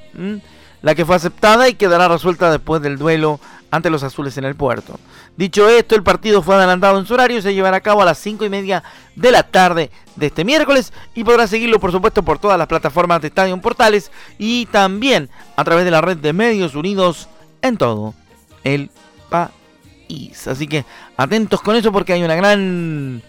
la 0.82 0.94
que 0.94 1.04
fue 1.04 1.16
aceptada 1.16 1.68
y 1.68 1.74
quedará 1.74 2.08
resuelta 2.08 2.50
después 2.50 2.82
del 2.82 2.98
duelo 2.98 3.40
ante 3.70 3.90
los 3.90 4.02
azules 4.02 4.36
en 4.38 4.44
el 4.44 4.54
puerto. 4.54 4.98
Dicho 5.36 5.68
esto, 5.68 5.96
el 5.96 6.04
partido 6.04 6.42
fue 6.42 6.54
adelantado 6.54 6.98
en 6.98 7.06
su 7.06 7.14
horario 7.14 7.38
y 7.38 7.42
se 7.42 7.54
llevará 7.54 7.78
a 7.78 7.80
cabo 7.80 8.02
a 8.02 8.04
las 8.04 8.18
5 8.18 8.44
y 8.44 8.50
media 8.50 8.84
de 9.16 9.32
la 9.32 9.42
tarde 9.42 9.90
de 10.14 10.26
este 10.26 10.44
miércoles 10.44 10.92
y 11.14 11.24
podrá 11.24 11.48
seguirlo 11.48 11.80
por 11.80 11.90
supuesto 11.90 12.22
por 12.22 12.38
todas 12.38 12.56
las 12.56 12.68
plataformas 12.68 13.20
de 13.20 13.28
Estadio 13.28 13.60
Portales 13.60 14.12
y 14.38 14.66
también 14.66 15.28
a 15.56 15.64
través 15.64 15.84
de 15.84 15.90
la 15.90 16.00
red 16.00 16.18
de 16.18 16.32
medios 16.32 16.76
unidos 16.76 17.28
en 17.62 17.76
todo 17.76 18.14
el 18.62 18.90
país. 19.28 20.46
Así 20.46 20.68
que 20.68 20.84
atentos 21.16 21.60
con 21.62 21.74
eso 21.74 21.90
porque 21.90 22.12
hay 22.12 22.22
una 22.22 22.36
gran 22.36 23.20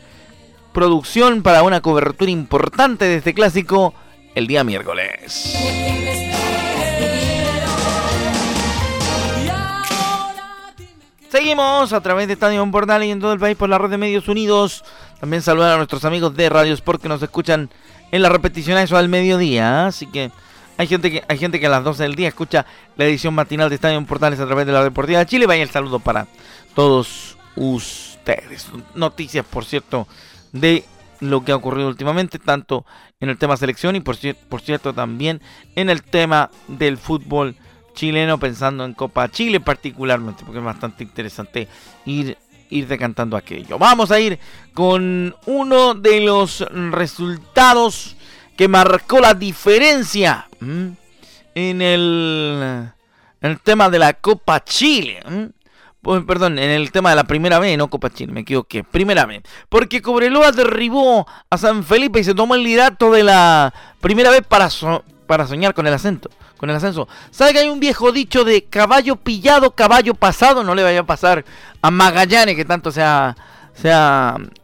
producción 0.74 1.42
para 1.42 1.64
una 1.64 1.82
cobertura 1.82 2.30
importante 2.30 3.06
de 3.06 3.16
este 3.16 3.34
clásico 3.34 3.96
el 4.36 4.46
día 4.46 4.64
miércoles. 4.64 6.15
Seguimos 11.36 11.92
a 11.92 12.00
través 12.00 12.28
de 12.28 12.34
Estadio 12.34 12.66
Portal 12.72 13.04
y 13.04 13.12
en 13.12 13.20
todo 13.20 13.34
el 13.34 13.40
país 13.40 13.58
por 13.58 13.68
la 13.68 13.78
red 13.78 13.90
de 13.90 13.98
Medios 13.98 14.30
Unidos. 14.30 14.86
También 15.20 15.42
saludar 15.42 15.74
a 15.74 15.76
nuestros 15.76 16.06
amigos 16.06 16.34
de 16.34 16.48
Radio 16.48 16.74
Sport 16.74 17.02
que 17.02 17.10
nos 17.10 17.22
escuchan 17.22 17.70
en 18.14 18.22
la 18.22 18.30
repetición 18.30 18.78
a 18.78 18.84
eso 18.84 18.96
al 18.96 19.10
mediodía. 19.10 19.86
Así 19.86 20.08
que 20.08 20.32
hay 20.78 20.88
gente 20.88 21.12
que 21.12 21.26
hay 21.28 21.38
gente 21.38 21.60
que 21.60 21.66
a 21.66 21.70
las 21.70 21.84
12 21.84 22.04
del 22.04 22.16
día 22.16 22.30
escucha 22.30 22.66
la 22.96 23.04
edición 23.04 23.34
matinal 23.34 23.68
de 23.68 23.76
Estadio 23.76 24.02
Portales 24.06 24.40
a 24.40 24.46
través 24.46 24.66
de 24.66 24.72
la 24.72 24.82
Deportiva 24.82 25.20
de 25.20 25.26
Chile. 25.26 25.46
Vaya 25.46 25.62
el 25.62 25.70
saludo 25.70 26.00
para 26.00 26.26
todos 26.74 27.36
ustedes. 27.58 28.68
Noticias, 28.94 29.46
por 29.46 29.66
cierto, 29.66 30.08
de 30.54 30.86
lo 31.20 31.44
que 31.44 31.52
ha 31.52 31.58
ocurrido 31.58 31.90
últimamente, 31.90 32.40
tanto 32.40 32.86
en 33.20 33.28
el 33.28 33.38
tema 33.38 33.58
selección 33.58 33.98
y 33.98 34.00
por, 34.00 34.16
por 34.48 34.62
cierto 34.62 34.94
también 34.94 35.42
en 35.76 35.90
el 35.90 36.02
tema 36.02 36.50
del 36.70 36.98
fútbol 36.98 37.58
chileno, 37.96 38.38
pensando 38.38 38.86
en 38.86 38.94
Copa 38.94 39.30
Chile 39.30 39.60
particularmente, 39.60 40.44
porque 40.44 40.60
es 40.60 40.66
bastante 40.66 41.04
interesante 41.04 41.68
ir, 42.06 42.38
ir 42.70 42.88
decantando 42.88 43.36
aquello. 43.36 43.80
Vamos 43.80 44.12
a 44.12 44.20
ir 44.20 44.38
con 44.74 45.36
uno 45.48 45.96
de 45.96 46.22
los 46.22 46.60
resultados 46.92 48.16
que 48.56 48.68
marcó 48.68 49.20
la 49.20 49.34
diferencia 49.34 50.48
en 50.62 51.82
el, 51.82 52.90
el 53.42 53.60
tema 53.62 53.90
de 53.90 54.00
la 54.00 54.14
Copa 54.14 54.64
Chile. 54.64 55.22
Pues, 56.06 56.24
perdón, 56.24 56.60
en 56.60 56.70
el 56.70 56.92
tema 56.92 57.10
de 57.10 57.16
la 57.16 57.24
primera 57.24 57.58
vez, 57.58 57.76
no 57.80 57.90
Copa 57.90 58.12
Chile, 58.12 58.32
me 58.32 58.42
equivoqué. 58.42 58.84
Primera 58.84 59.26
vez. 59.26 59.42
Porque 59.70 60.04
Cobreloa 60.04 60.52
derribó 60.52 61.26
a 61.50 61.58
San 61.58 61.84
Felipe 61.84 62.20
y 62.20 62.24
se 62.24 62.36
tomó 62.36 62.54
el 62.54 62.62
liderato 62.62 63.12
de 63.12 63.24
la 63.24 63.74
primera 64.02 64.30
vez 64.30 64.44
para, 64.48 64.70
para 65.26 65.48
soñar 65.48 65.74
con 65.74 65.88
el 65.88 65.94
ascenso. 65.94 66.30
Con 66.58 66.70
el 66.70 66.76
ascenso. 66.76 67.08
¿Sabe 67.32 67.54
que 67.54 67.60
hay 67.60 67.70
un 67.70 67.80
viejo 67.80 68.12
dicho 68.12 68.44
de 68.44 68.64
caballo 68.64 69.18
pillado, 69.18 69.72
caballo 69.72 70.14
pasado? 70.14 70.64
No 70.64 70.74
le 70.74 70.84
vaya 70.84 71.02
a 71.02 71.06
pasar 71.06 71.44
a 71.82 71.92
Magallanes 71.92 72.56
que 72.56 72.66
tanto 72.66 72.92
se 72.92 73.04
ha, 73.04 73.36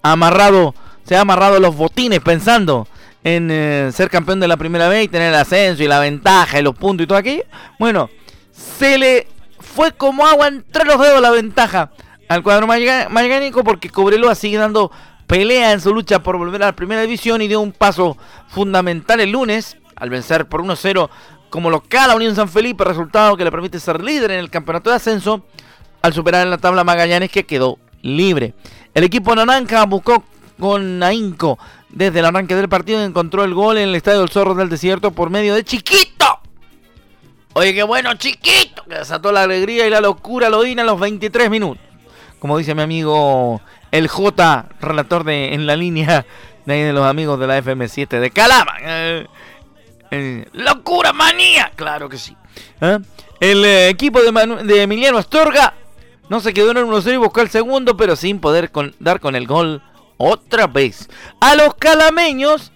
amarrado, 0.01 0.73
se 1.03 1.15
ha 1.15 1.21
amarrado 1.21 1.59
los 1.59 1.75
botines 1.75 2.21
pensando 2.21 2.87
en 3.23 3.49
eh, 3.51 3.91
ser 3.93 4.09
campeón 4.09 4.39
de 4.39 4.47
la 4.47 4.57
primera 4.57 4.87
vez 4.87 5.05
y 5.05 5.07
tener 5.09 5.29
el 5.29 5.39
ascenso 5.39 5.83
y 5.83 5.87
la 5.87 5.99
ventaja 5.99 6.59
y 6.59 6.63
los 6.63 6.75
puntos 6.75 7.03
y 7.03 7.07
todo 7.07 7.17
aquello. 7.17 7.43
Bueno, 7.77 8.09
se 8.51 8.97
le 8.97 9.27
fue 9.59 9.91
como 9.91 10.25
agua 10.25 10.47
entre 10.47 10.85
los 10.85 10.99
dedos 10.99 11.21
la 11.21 11.31
ventaja 11.31 11.91
al 12.27 12.43
cuadro 12.43 12.67
magánico 12.67 13.63
porque 13.63 13.89
Cobreloa 13.89 14.35
sigue 14.35 14.57
dando 14.57 14.91
pelea 15.27 15.71
en 15.71 15.81
su 15.81 15.93
lucha 15.93 16.23
por 16.23 16.37
volver 16.37 16.63
a 16.63 16.67
la 16.67 16.75
primera 16.75 17.01
división 17.01 17.41
y 17.41 17.47
dio 17.47 17.61
un 17.61 17.71
paso 17.71 18.17
fundamental 18.47 19.19
el 19.19 19.31
lunes 19.31 19.77
al 19.95 20.09
vencer 20.09 20.47
por 20.47 20.61
1-0 20.61 21.09
como 21.51 21.69
local 21.69 22.09
a 22.09 22.15
Unión 22.15 22.33
San 22.33 22.49
Felipe, 22.49 22.83
resultado 22.83 23.37
que 23.37 23.43
le 23.43 23.51
permite 23.51 23.79
ser 23.79 24.01
líder 24.01 24.31
en 24.31 24.39
el 24.39 24.49
campeonato 24.49 24.89
de 24.89 24.95
ascenso 24.95 25.45
al 26.01 26.13
superar 26.13 26.43
en 26.43 26.49
la 26.49 26.57
tabla 26.57 26.83
Magallanes 26.83 27.29
que 27.29 27.43
quedó 27.43 27.77
libre. 28.01 28.55
El 28.95 29.03
equipo 29.03 29.35
naranja 29.35 29.85
buscó 29.85 30.23
con 30.57 31.03
ahínco 31.03 31.59
desde 31.89 32.19
el 32.19 32.25
arranque 32.25 32.55
del 32.55 32.69
partido 32.69 33.01
y 33.01 33.03
encontró 33.03 33.43
el 33.43 33.53
gol 33.53 33.77
en 33.77 33.89
el 33.89 33.95
Estadio 33.95 34.21
del 34.21 34.29
Zorro 34.29 34.55
del 34.55 34.69
Desierto 34.69 35.11
por 35.11 35.29
medio 35.29 35.53
de 35.53 35.63
Chiquito. 35.63 36.39
Oye, 37.53 37.73
qué 37.73 37.83
bueno, 37.83 38.13
chiquito. 38.13 38.85
Que 38.85 38.95
desató 38.95 39.33
la 39.33 39.43
alegría 39.43 39.85
y 39.85 39.89
la 39.89 39.99
locura 39.99 40.49
Lodina 40.49 40.83
en 40.83 40.87
los 40.87 40.99
23 40.99 41.49
minutos. 41.49 41.83
Como 42.39 42.57
dice 42.57 42.73
mi 42.73 42.81
amigo 42.81 43.61
el 43.91 44.07
J, 44.07 44.69
relator 44.79 45.25
de 45.25 45.53
En 45.53 45.67
la 45.67 45.75
línea 45.75 46.25
de, 46.65 46.93
los 46.93 47.05
amigos 47.05 47.37
de 47.39 47.47
la 47.47 47.59
FM7 47.59 48.19
de 48.19 48.31
Calama. 48.31 48.77
Eh, 50.11 50.45
eh, 50.45 50.49
¡Locura, 50.53 51.13
manía! 51.13 51.71
Claro 51.75 52.09
que 52.09 52.17
sí. 52.17 52.35
¿Eh? 52.81 52.99
El 53.39 53.65
equipo 53.65 54.19
de, 54.21 54.83
Emiliano 54.83 55.17
Astorga 55.17 55.73
no 56.29 56.39
se 56.39 56.53
quedó 56.53 56.71
en 56.71 56.77
el 56.77 56.85
1-0 56.85 57.13
y 57.13 57.17
buscó 57.17 57.41
el 57.41 57.49
segundo, 57.49 57.97
pero 57.97 58.15
sin 58.15 58.39
poder 58.39 58.71
dar 58.99 59.19
con 59.19 59.35
el 59.35 59.47
gol 59.47 59.81
otra 60.17 60.67
vez. 60.67 61.09
A 61.39 61.55
los 61.55 61.73
calameños 61.75 62.71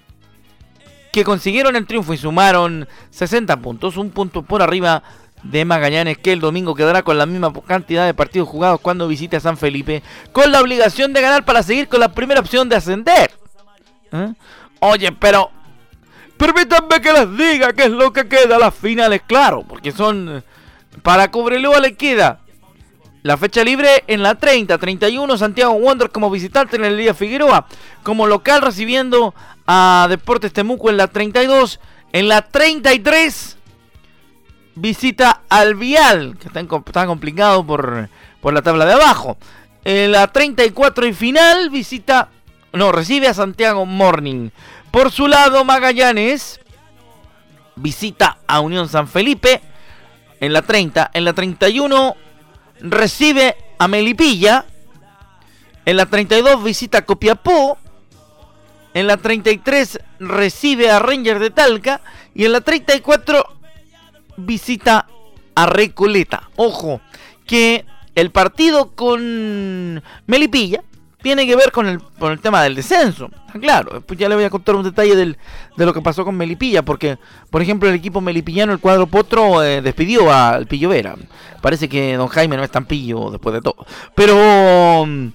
que 1.12 1.24
consiguieron 1.24 1.75
el 1.75 1.86
triunfo 1.86 2.13
y 2.13 2.18
sumaron 2.18 2.88
60 3.12 3.58
puntos, 3.58 3.98
un 3.98 4.10
punto 4.10 4.42
por 4.42 4.62
arriba 4.62 5.04
de 5.44 5.63
Magallanes 5.63 6.18
que 6.18 6.34
el 6.34 6.39
domingo 6.39 6.74
quedará 6.74 7.04
con 7.04 7.18
la 7.18 7.25
misma 7.25 7.54
cantidad 7.68 8.06
de 8.06 8.13
partidos 8.13 8.50
jugados 8.50 8.82
cuando 8.82 9.08
visite 9.08 9.38
a 9.38 9.39
San 9.39 9.58
Felipe, 9.58 10.02
con 10.32 10.52
la 10.52 10.60
obligación 10.60 11.13
de 11.13 11.21
ganar 11.21 11.45
para 11.45 11.63
seguir 11.63 11.88
con 11.88 12.00
la 12.00 12.10
primera 12.10 12.39
opción 12.39 12.67
de 12.67 12.76
ascender. 12.76 13.32
¿Eh? 14.12 14.34
Oye, 14.80 15.12
pero 15.12 15.52
permítanme 16.38 17.02
que 17.02 17.13
les 17.13 17.38
diga 17.38 17.74
qué 17.74 17.84
es 17.84 17.91
lo 17.91 18.12
que 18.13 18.28
queda 18.28 18.60
las 18.60 18.74
finales, 18.74 19.21
claro, 19.26 19.63
porque 19.67 19.91
son 19.91 20.43
para 21.02 21.32
Cobreloa 21.32 21.80
le 21.80 21.95
queda 21.95 22.39
la 23.24 23.38
fecha 23.38 23.63
libre 23.63 24.04
en 24.08 24.21
la 24.21 24.36
30, 24.36 24.78
31 24.78 25.38
Santiago 25.38 25.74
Wanderers 25.74 26.13
como 26.13 26.30
visitante 26.30 26.76
en 26.76 26.86
el 26.86 26.98
día 26.98 27.13
Figueroa, 27.13 27.65
como 28.04 28.28
local 28.28 28.62
recibiendo 28.62 29.34
a 29.65 30.06
Deportes 30.10 30.54
Temuco 30.54 30.91
en 30.91 30.98
la 30.98 31.08
32, 31.08 31.80
en 32.13 32.28
la 32.28 32.43
33 32.43 33.58
visita 34.76 35.41
al 35.50 35.76
Vial, 35.76 36.38
que 36.38 36.48
está, 36.48 37.06
complicado 37.08 37.65
por, 37.65 38.10
por 38.41 38.54
la 38.54 38.62
tabla 38.62 38.86
de 38.86 38.93
abajo. 38.93 39.38
En 39.84 40.12
la 40.12 40.28
34 40.28 41.08
y 41.08 41.13
final 41.13 41.69
visita, 41.69 42.30
no, 42.74 42.91
recibe 42.91 43.28
a 43.28 43.34
Santiago 43.34 43.86
Morning. 43.86 44.50
Por 44.95 45.12
su 45.12 45.27
lado 45.27 45.65
Magallanes 45.65 46.62
visita 47.75 48.38
a 48.47 48.62
Unión 48.62 48.88
San 48.88 49.10
Felipe 49.10 49.60
en 50.39 50.53
la 50.53 50.62
30, 50.62 51.12
en 51.13 51.25
la 51.25 51.34
31 51.34 52.15
recibe 52.79 53.58
a 53.77 53.89
Melipilla. 53.89 54.63
En 55.86 55.97
la 55.97 56.05
32 56.05 56.63
visita 56.63 56.99
a 56.99 57.05
Copiapó. 57.05 57.77
En 58.93 59.08
la 59.08 59.17
33 59.17 59.99
recibe 60.19 60.89
a 60.89 60.99
Rangers 60.99 61.41
de 61.41 61.49
Talca. 61.49 61.99
Y 62.34 62.45
en 62.45 62.53
la 62.53 62.62
34 62.62 63.45
visita 64.38 65.08
a 65.55 65.65
Recoleta. 65.65 66.49
Ojo, 66.55 67.01
que 67.45 67.84
el 68.15 68.31
partido 68.31 68.95
con 68.95 70.01
Melipilla 70.25 70.84
tiene 71.26 71.48
que 71.48 71.56
ver 71.56 71.72
con 71.72 71.88
el, 71.88 72.00
con 72.20 72.32
el 72.32 72.40
tema 72.40 72.62
del 72.62 72.76
descenso. 72.76 73.32
Claro, 73.60 73.94
después 73.96 74.20
ya 74.20 74.30
le 74.30 74.36
voy 74.36 74.44
a 74.44 74.52
contar 74.52 74.76
un 74.76 74.84
detalle 74.84 75.16
del, 75.16 75.40
de 75.76 75.84
lo 75.84 75.92
que 75.92 76.00
pasó 76.00 76.24
con 76.24 76.38
Melipilla, 76.38 76.86
porque, 76.86 77.18
por 77.50 77.64
ejemplo, 77.64 77.90
el 77.90 77.96
equipo 77.96 78.22
melipillano, 78.22 78.74
el 78.74 78.78
cuadro 78.78 79.08
Potro, 79.08 79.64
eh, 79.64 79.82
despidió 79.82 80.32
al 80.32 80.68
Pillo 80.68 80.90
Vera. 80.90 81.16
Parece 81.64 81.90
que 81.90 82.16
don 82.16 82.28
Jaime 82.28 82.58
no 82.58 82.64
es 82.64 82.70
tan 82.70 82.86
pillo 82.86 83.32
después 83.32 83.56
de 83.56 83.62
todo. 83.62 83.88
Pero 84.14 85.04
mm, 85.08 85.30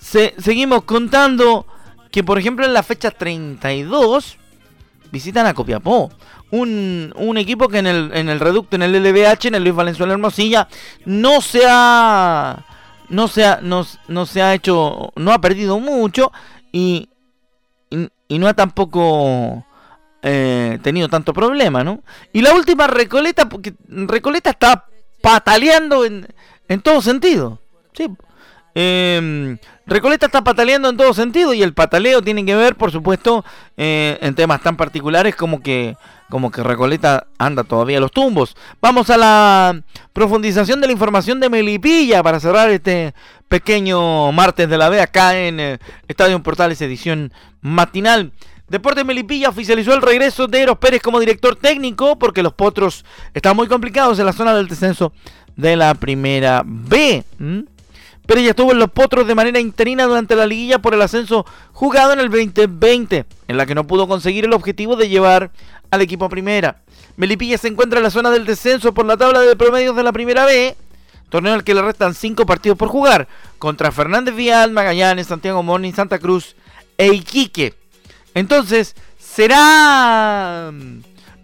seguimos 0.00 0.82
contando 0.82 1.66
que, 2.10 2.24
por 2.24 2.36
ejemplo, 2.36 2.66
en 2.66 2.74
la 2.74 2.82
fecha 2.82 3.12
32 3.12 4.38
visitan 5.12 5.46
a 5.46 5.54
Copiapó. 5.54 6.10
Un, 6.50 7.14
un, 7.14 7.38
equipo 7.38 7.68
que 7.68 7.78
en 7.78 7.86
el, 7.86 8.10
en 8.12 8.28
el 8.28 8.40
reducto, 8.40 8.74
en 8.74 8.82
el 8.82 8.92
LBH, 8.92 9.46
en 9.46 9.54
el 9.54 9.62
Luis 9.62 9.76
Valenzuela 9.76 10.14
Hermosilla, 10.14 10.66
no 11.04 11.40
se 11.40 11.62
ha 11.64 12.64
no 13.12 13.28
se 13.28 13.44
ha, 13.44 13.60
no, 13.60 13.84
se 14.26 14.42
ha 14.42 14.54
hecho, 14.54 15.12
no 15.16 15.32
ha 15.32 15.40
perdido 15.40 15.78
mucho 15.78 16.32
y, 16.72 17.10
y, 17.90 18.38
no 18.38 18.48
ha 18.48 18.54
tampoco 18.54 19.66
eh, 20.22 20.78
tenido 20.82 21.08
tanto 21.08 21.34
problema, 21.34 21.84
¿no? 21.84 22.02
Y 22.32 22.40
la 22.40 22.54
última 22.54 22.86
Recoleta, 22.86 23.48
porque 23.50 23.74
Recoleta 23.86 24.50
está 24.50 24.86
pataleando 25.20 26.06
en, 26.06 26.26
en 26.68 26.80
todo 26.80 27.02
sentido, 27.02 27.60
sí. 27.92 28.08
Em, 28.74 29.58
Recoleta 29.92 30.26
está 30.26 30.42
pataleando 30.42 30.88
en 30.88 30.96
todo 30.96 31.12
sentido 31.12 31.52
y 31.52 31.62
el 31.62 31.74
pataleo 31.74 32.22
tiene 32.22 32.44
que 32.44 32.56
ver, 32.56 32.76
por 32.76 32.90
supuesto, 32.90 33.44
eh, 33.76 34.18
en 34.20 34.34
temas 34.34 34.62
tan 34.62 34.76
particulares 34.76 35.36
como 35.36 35.60
que 35.60 35.96
como 36.30 36.50
que 36.50 36.62
Recoleta 36.62 37.26
anda 37.36 37.62
todavía 37.62 37.98
a 37.98 38.00
los 38.00 38.10
tumbos. 38.10 38.56
Vamos 38.80 39.10
a 39.10 39.18
la 39.18 39.82
profundización 40.14 40.80
de 40.80 40.86
la 40.86 40.94
información 40.94 41.40
de 41.40 41.50
Melipilla 41.50 42.22
para 42.22 42.40
cerrar 42.40 42.70
este 42.70 43.12
pequeño 43.48 44.32
martes 44.32 44.66
de 44.66 44.78
la 44.78 44.88
B 44.88 44.98
acá 44.98 45.38
en 45.38 45.60
eh, 45.60 45.78
Estadio 46.08 46.42
Portales 46.42 46.80
edición 46.80 47.30
matinal. 47.60 48.32
Deportes 48.68 49.04
Melipilla 49.04 49.50
oficializó 49.50 49.92
el 49.92 50.00
regreso 50.00 50.46
de 50.46 50.62
Eros 50.62 50.78
Pérez 50.78 51.02
como 51.02 51.20
director 51.20 51.54
técnico 51.56 52.18
porque 52.18 52.42
los 52.42 52.54
potros 52.54 53.04
están 53.34 53.54
muy 53.54 53.68
complicados 53.68 54.18
en 54.18 54.24
la 54.24 54.32
zona 54.32 54.54
del 54.54 54.68
descenso 54.68 55.12
de 55.54 55.76
la 55.76 55.94
primera 55.94 56.62
B. 56.64 57.24
Pero 58.26 58.40
ella 58.40 58.50
estuvo 58.50 58.72
en 58.72 58.78
los 58.78 58.90
potros 58.90 59.26
de 59.26 59.34
manera 59.34 59.58
interina 59.58 60.04
durante 60.04 60.36
la 60.36 60.46
liguilla 60.46 60.78
por 60.78 60.94
el 60.94 61.02
ascenso 61.02 61.44
jugado 61.72 62.12
en 62.12 62.20
el 62.20 62.30
2020, 62.30 63.26
en 63.48 63.56
la 63.56 63.66
que 63.66 63.74
no 63.74 63.86
pudo 63.86 64.06
conseguir 64.06 64.44
el 64.44 64.52
objetivo 64.52 64.96
de 64.96 65.08
llevar 65.08 65.50
al 65.90 66.00
equipo 66.00 66.28
primera. 66.28 66.82
Melipilla 67.16 67.58
se 67.58 67.68
encuentra 67.68 67.98
en 67.98 68.04
la 68.04 68.10
zona 68.10 68.30
del 68.30 68.46
descenso 68.46 68.94
por 68.94 69.06
la 69.06 69.16
tabla 69.16 69.40
de 69.40 69.56
promedios 69.56 69.96
de 69.96 70.02
la 70.02 70.12
primera 70.12 70.46
B, 70.46 70.76
torneo 71.28 71.54
al 71.54 71.64
que 71.64 71.74
le 71.74 71.82
restan 71.82 72.14
cinco 72.14 72.46
partidos 72.46 72.78
por 72.78 72.88
jugar, 72.88 73.28
contra 73.58 73.92
Fernández 73.92 74.34
Vial, 74.34 74.70
Magallanes, 74.70 75.26
Santiago 75.26 75.62
Morning, 75.62 75.92
Santa 75.92 76.18
Cruz 76.18 76.56
e 76.96 77.08
Iquique. 77.08 77.74
Entonces, 78.34 78.94
será 79.18 80.72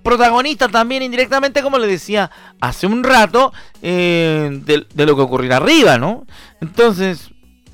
protagonista 0.08 0.68
también 0.68 1.02
indirectamente, 1.02 1.60
como 1.62 1.78
le 1.78 1.86
decía 1.86 2.30
hace 2.62 2.86
un 2.86 3.04
rato, 3.04 3.52
eh, 3.82 4.62
de, 4.64 5.06
lo 5.06 5.14
que 5.14 5.20
ocurrirá 5.20 5.58
arriba, 5.58 5.98
¿no? 5.98 6.24
Entonces, 6.62 7.28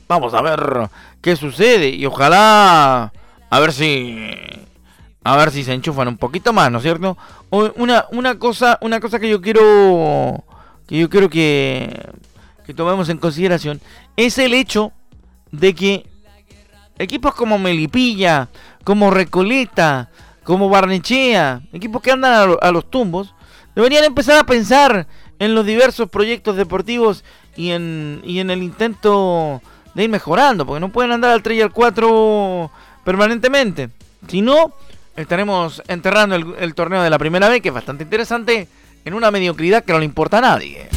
vamos 0.08 0.34
a 0.34 0.42
ver 0.42 0.90
qué 1.20 1.36
sucede 1.36 1.90
y 1.90 2.04
ojalá 2.06 3.12
a 3.50 3.60
ver 3.60 3.72
si 3.72 4.34
a 5.22 5.36
ver 5.36 5.52
si 5.52 5.62
se 5.62 5.74
enchufan 5.74 6.08
un 6.08 6.16
poquito 6.16 6.52
más, 6.52 6.72
¿no 6.72 6.78
es 6.78 6.82
cierto? 6.82 7.16
Una, 7.50 8.06
una 8.10 8.36
cosa, 8.36 8.78
una 8.80 8.98
cosa 8.98 9.20
que 9.20 9.28
yo 9.28 9.40
quiero 9.40 10.42
que 10.88 10.98
yo 10.98 11.08
quiero 11.08 11.30
que, 11.30 12.10
que 12.66 12.74
tomemos 12.74 13.08
en 13.10 13.18
consideración 13.18 13.80
es 14.16 14.38
el 14.38 14.54
hecho 14.54 14.92
de 15.52 15.72
que 15.72 16.06
equipos 16.98 17.32
como 17.36 17.58
Melipilla, 17.60 18.48
como 18.82 19.12
Recoleta, 19.12 20.10
como 20.44 20.68
Barnechea, 20.68 21.62
equipos 21.72 22.02
que 22.02 22.12
andan 22.12 22.56
a, 22.60 22.70
los 22.70 22.90
tumbos, 22.90 23.34
deberían 23.74 24.04
empezar 24.04 24.38
a 24.38 24.44
pensar 24.44 25.06
en 25.38 25.54
los 25.54 25.66
diversos 25.66 26.08
proyectos 26.08 26.56
deportivos 26.56 27.24
y 27.56 27.70
en, 27.70 28.20
y 28.24 28.38
en 28.38 28.50
el 28.50 28.62
intento 28.62 29.60
de 29.94 30.04
ir 30.04 30.10
mejorando, 30.10 30.66
porque 30.66 30.80
no 30.80 30.90
pueden 30.90 31.12
andar 31.12 31.30
al 31.30 31.42
3 31.42 31.58
y 31.58 31.62
al 31.62 31.72
4 31.72 32.70
permanentemente. 33.04 33.90
Si 34.28 34.42
no, 34.42 34.74
estaremos 35.16 35.82
enterrando 35.88 36.36
el, 36.36 36.54
el 36.58 36.74
torneo 36.74 37.02
de 37.02 37.10
la 37.10 37.18
primera 37.18 37.48
vez, 37.48 37.62
que 37.62 37.68
es 37.68 37.74
bastante 37.74 38.04
interesante, 38.04 38.68
en 39.04 39.14
una 39.14 39.30
mediocridad 39.30 39.84
que 39.84 39.92
no 39.92 39.98
le 39.98 40.04
importa 40.04 40.38
a 40.38 40.42
nadie. 40.42 40.88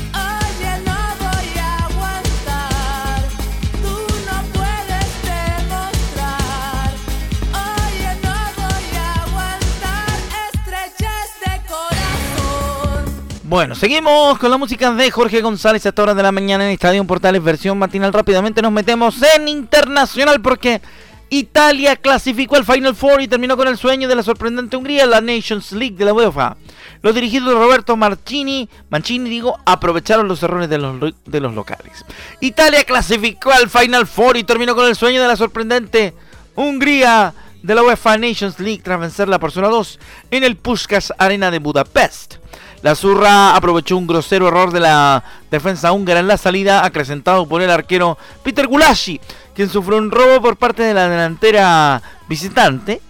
Bueno, 13.49 13.75
seguimos 13.75 14.37
con 14.39 14.51
la 14.51 14.57
música 14.57 14.91
de 14.91 15.09
Jorge 15.09 15.39
González 15.39 15.85
a 15.85 15.89
esta 15.89 16.03
hora 16.03 16.13
de 16.13 16.21
la 16.21 16.33
mañana 16.33 16.65
en 16.65 16.71
Estadio 16.71 17.01
Portales, 17.05 17.41
versión 17.41 17.79
matinal. 17.79 18.11
Rápidamente 18.11 18.61
nos 18.61 18.73
metemos 18.73 19.15
en 19.37 19.47
internacional 19.47 20.41
porque 20.41 20.81
Italia 21.29 21.95
clasificó 21.95 22.57
al 22.57 22.65
Final 22.65 22.93
Four 22.93 23.21
y 23.21 23.29
terminó 23.29 23.55
con 23.55 23.69
el 23.69 23.77
sueño 23.77 24.09
de 24.09 24.15
la 24.15 24.23
sorprendente 24.23 24.75
Hungría 24.75 25.05
la 25.05 25.21
Nations 25.21 25.71
League 25.71 25.95
de 25.95 26.03
la 26.03 26.11
UEFA. 26.11 26.57
Los 27.01 27.15
dirigidos 27.15 27.47
de 27.47 27.55
Roberto 27.55 27.95
Marchini, 27.95 28.67
Mancini 28.89 29.29
digo, 29.29 29.57
aprovecharon 29.65 30.27
los 30.27 30.43
errores 30.43 30.67
de 30.67 30.79
los, 30.79 31.13
de 31.25 31.39
los 31.39 31.53
locales. 31.53 32.03
Italia 32.41 32.83
clasificó 32.83 33.53
al 33.53 33.69
Final 33.69 34.07
Four 34.07 34.35
y 34.35 34.43
terminó 34.43 34.75
con 34.75 34.87
el 34.87 34.95
sueño 34.97 35.21
de 35.21 35.27
la 35.29 35.37
sorprendente 35.37 36.13
Hungría 36.53 37.33
de 37.63 37.75
la 37.75 37.83
UEFA 37.83 38.17
Nations 38.17 38.59
League 38.59 38.81
tras 38.83 38.99
vencerla 38.99 39.39
por 39.39 39.53
2 39.53 39.99
en 40.31 40.43
el 40.43 40.57
Puskas 40.57 41.13
Arena 41.17 41.49
de 41.49 41.59
Budapest. 41.59 42.39
La 42.87 42.95
Zurra 42.95 43.53
aprovechó 43.53 43.97
un 43.97 44.07
grosero 44.07 44.47
error 44.47 44.71
de 44.71 44.79
la 44.79 45.21
defensa 45.51 45.91
húngara 45.91 46.21
en 46.21 46.27
la 46.29 46.37
salida, 46.37 46.85
acrecentado 46.85 47.45
por 47.45 47.61
el 47.61 47.69
arquero 47.69 48.17
Peter 48.43 48.65
Gulashi, 48.65 49.19
quien 49.53 49.67
sufrió 49.67 49.97
un 49.97 50.09
robo 50.09 50.41
por 50.41 50.55
parte 50.55 50.83
de 50.83 50.93
la 50.93 51.09
delantera 51.09 52.01
visitante, 52.29 53.01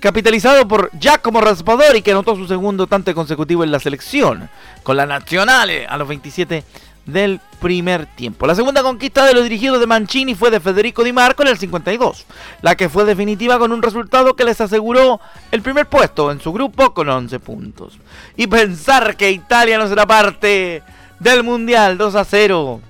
capitalizado 0.00 0.66
por 0.66 0.90
Giacomo 0.98 1.42
Raspadori, 1.42 2.00
que 2.00 2.12
anotó 2.12 2.34
su 2.34 2.46
segundo 2.46 2.86
tanto 2.86 3.14
consecutivo 3.14 3.62
en 3.62 3.70
la 3.70 3.78
selección, 3.78 4.48
con 4.82 4.96
la 4.96 5.04
Nazionale 5.04 5.84
a 5.84 5.98
los 5.98 6.08
27 6.08 6.64
del 7.06 7.40
primer 7.60 8.06
tiempo. 8.06 8.46
La 8.46 8.54
segunda 8.54 8.82
conquista 8.82 9.24
de 9.26 9.34
los 9.34 9.42
dirigidos 9.42 9.80
de 9.80 9.86
Mancini 9.86 10.34
fue 10.34 10.50
de 10.50 10.60
Federico 10.60 11.04
Di 11.04 11.12
Marco 11.12 11.42
en 11.42 11.48
el 11.48 11.58
52, 11.58 12.26
la 12.62 12.74
que 12.74 12.88
fue 12.88 13.04
definitiva 13.04 13.58
con 13.58 13.72
un 13.72 13.82
resultado 13.82 14.34
que 14.34 14.44
les 14.44 14.60
aseguró 14.60 15.20
el 15.50 15.62
primer 15.62 15.86
puesto 15.86 16.30
en 16.30 16.40
su 16.40 16.52
grupo 16.52 16.94
con 16.94 17.08
11 17.08 17.38
puntos. 17.40 17.98
Y 18.36 18.46
pensar 18.46 19.16
que 19.16 19.30
Italia 19.30 19.78
no 19.78 19.88
será 19.88 20.06
parte 20.06 20.82
del 21.18 21.44
Mundial 21.44 21.98
2 21.98 22.14
a 22.14 22.24
0 22.24 22.80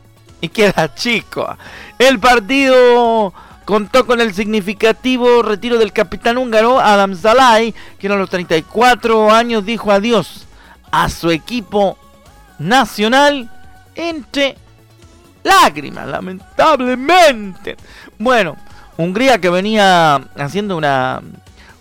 y 0.40 0.48
queda 0.48 0.94
chico. 0.94 1.56
El 1.98 2.18
partido 2.18 3.32
contó 3.64 4.06
con 4.06 4.20
el 4.20 4.34
significativo 4.34 5.42
retiro 5.42 5.78
del 5.78 5.92
capitán 5.92 6.38
húngaro 6.38 6.80
Adam 6.80 7.14
Zalai, 7.14 7.74
quien 7.98 8.12
a 8.12 8.16
los 8.16 8.30
34 8.30 9.30
años 9.30 9.64
dijo 9.64 9.92
adiós 9.92 10.46
a 10.90 11.08
su 11.08 11.30
equipo 11.30 11.96
nacional 12.58 13.48
entre 13.94 14.56
lágrimas, 15.42 16.06
lamentablemente. 16.06 17.76
Bueno, 18.18 18.56
Hungría 19.00 19.40
que 19.40 19.48
venía 19.48 20.16
haciendo 20.36 20.76
una, 20.76 21.22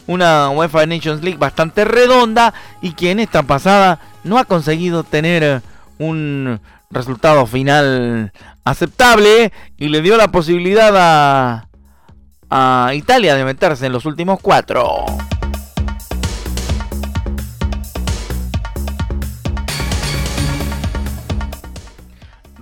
una 0.08 0.50
UEFA 0.52 0.86
Nations 0.86 1.22
League 1.22 1.38
bastante 1.38 1.84
redonda 1.84 2.54
y 2.82 2.94
que 2.94 3.12
en 3.12 3.20
esta 3.20 3.44
pasada 3.44 4.00
no 4.24 4.38
ha 4.38 4.46
conseguido 4.46 5.04
tener 5.04 5.62
un 5.98 6.62
resultado 6.90 7.46
final 7.46 8.32
aceptable 8.64 9.52
y 9.78 9.90
le 9.90 10.02
dio 10.02 10.16
la 10.16 10.30
posibilidad 10.30 10.94
a, 10.96 11.68
a 12.50 12.94
Italia 12.94 13.36
de 13.36 13.44
meterse 13.44 13.88
en 13.88 13.92
los 13.92 14.06
últimos 14.06 14.40
cuatro. 14.42 15.06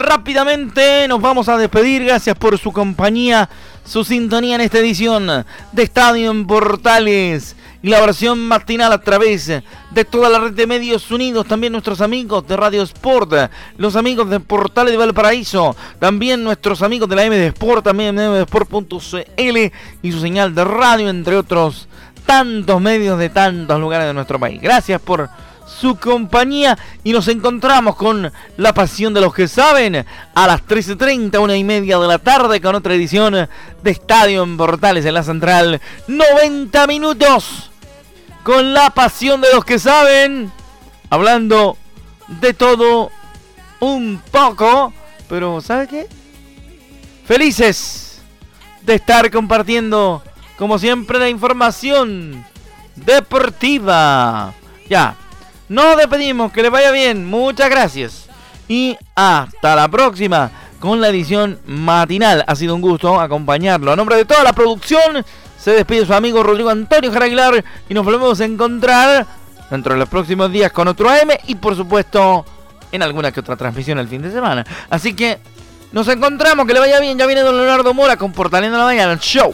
Rápidamente 0.08 1.08
nos 1.08 1.22
vamos 1.22 1.50
a 1.50 1.58
despedir. 1.58 2.06
Gracias 2.06 2.36
por 2.38 2.58
su 2.58 2.72
compañía, 2.72 3.50
su 3.86 4.04
sintonía 4.04 4.56
en 4.56 4.62
esta 4.62 4.80
edición 4.80 5.28
de 5.72 5.84
Estadio 5.84 6.32
en 6.32 6.48
Portales 6.48 7.56
y 7.84 7.90
la 7.90 8.02
versión 8.02 8.40
matinal 8.48 8.92
a 8.94 9.02
través 9.02 9.48
de 9.48 10.06
toda 10.06 10.30
la 10.30 10.40
red 10.40 10.54
de 10.54 10.66
medios 10.66 11.12
unidos, 11.12 11.46
también 11.46 11.74
nuestros 11.74 12.02
amigos 12.02 12.48
de 12.48 12.58
Radio 12.58 12.82
Sport, 12.84 13.34
los 13.78 13.96
amigos 13.96 14.30
de 14.30 14.40
Portales 14.40 14.94
de 14.94 14.98
Valparaíso, 14.98 15.76
también 16.00 16.44
nuestros 16.44 16.82
amigos 16.82 17.10
de 17.10 17.16
la 17.16 17.26
MD 17.28 17.48
Sport, 17.48 17.84
también 17.84 18.16
mdsport.cl 18.16 19.58
y 20.02 20.12
su 20.12 20.20
señal 20.20 20.56
de 20.56 20.64
radio, 20.64 21.10
entre 21.10 21.36
otros 21.36 21.88
tantos 22.26 22.82
medios 22.82 23.20
de 23.20 23.30
tantos 23.30 23.80
lugares 23.80 24.08
de 24.08 24.14
nuestro 24.14 24.40
país. 24.40 24.62
Gracias 24.62 25.02
por 25.02 25.30
su 25.68 25.98
compañía 25.98 26.78
y 27.04 27.12
nos 27.12 27.28
encontramos 27.28 27.96
con 27.96 28.32
la 28.58 28.74
pasión 28.74 29.14
de 29.14 29.22
los 29.22 29.34
que 29.34 29.48
saben 29.48 30.06
a 30.34 30.48
las 30.48 30.66
13.30, 30.66 31.40
una 31.40 31.56
y 31.56 31.64
media 31.64 32.00
de 32.00 32.08
la 32.08 32.20
tarde 32.20 32.62
con 32.62 32.76
otra 32.76 32.96
edición 32.96 33.34
de 33.34 33.92
Estadio 33.92 34.44
en 34.44 34.58
Portales 34.58 35.06
en 35.06 35.14
la 35.14 35.24
Central. 35.24 35.82
90 36.08 36.88
minutos 36.88 37.70
con 38.44 38.74
la 38.74 38.90
pasión 38.92 39.42
de 39.42 39.54
los 39.54 39.66
que 39.66 39.78
saben, 39.78 40.52
hablando 41.10 41.78
de 42.28 42.54
todo 42.54 43.12
un 43.80 44.22
poco, 44.32 44.94
pero 45.30 45.62
¿sabe 45.62 45.88
qué? 45.88 46.08
Felices 47.26 48.22
de 48.84 48.96
estar 48.96 49.30
compartiendo, 49.32 50.24
como 50.58 50.80
siempre, 50.80 51.20
la 51.20 51.30
información 51.30 52.46
deportiva. 52.96 54.54
Ya, 54.90 55.16
nos 55.70 55.98
despedimos, 55.98 56.52
que 56.52 56.62
les 56.62 56.72
vaya 56.72 56.92
bien, 56.92 57.26
muchas 57.26 57.70
gracias. 57.70 58.28
Y 58.68 58.98
hasta 59.16 59.76
la 59.76 59.88
próxima 59.88 60.52
con 60.80 61.02
la 61.02 61.10
edición 61.10 61.60
matinal. 61.66 62.44
Ha 62.48 62.56
sido 62.56 62.76
un 62.76 62.82
gusto 62.82 63.20
acompañarlo. 63.20 63.92
A 63.92 63.96
nombre 63.96 64.16
de 64.16 64.26
toda 64.26 64.44
la 64.44 64.54
producción, 64.54 65.26
se 65.60 65.72
despide 65.72 66.06
su 66.06 66.14
amigo 66.14 66.44
Rodrigo 66.44 66.70
Antonio 66.70 67.12
Jaraguilar 67.12 67.64
y 67.90 67.94
nos 67.94 68.06
volvemos 68.06 68.40
a 68.40 68.46
encontrar 68.46 69.26
dentro 69.70 69.94
de 69.94 70.00
los 70.00 70.10
próximos 70.10 70.52
días 70.52 70.72
con 70.72 70.88
otro 70.88 71.10
AM 71.10 71.32
y 71.48 71.56
por 71.56 71.76
supuesto 71.76 72.46
en 72.92 73.04
alguna 73.04 73.32
que 73.32 73.40
otra 73.40 73.56
transmisión 73.56 74.00
el 74.00 74.08
fin 74.08 74.22
de 74.22 74.32
semana. 74.32 74.66
Así 74.90 75.14
que 75.14 75.40
nos 75.92 76.08
encontramos, 76.08 76.66
que 76.66 76.74
le 76.74 76.80
vaya 76.80 77.00
bien. 77.00 77.18
Ya 77.18 77.26
viene 77.26 77.42
don 77.42 77.58
Leonardo 77.58 77.94
Mora 77.94 78.18
con 78.18 78.32
Portaleando 78.32 78.78
la 78.78 78.86
Mañana, 78.86 79.18
show. 79.20 79.54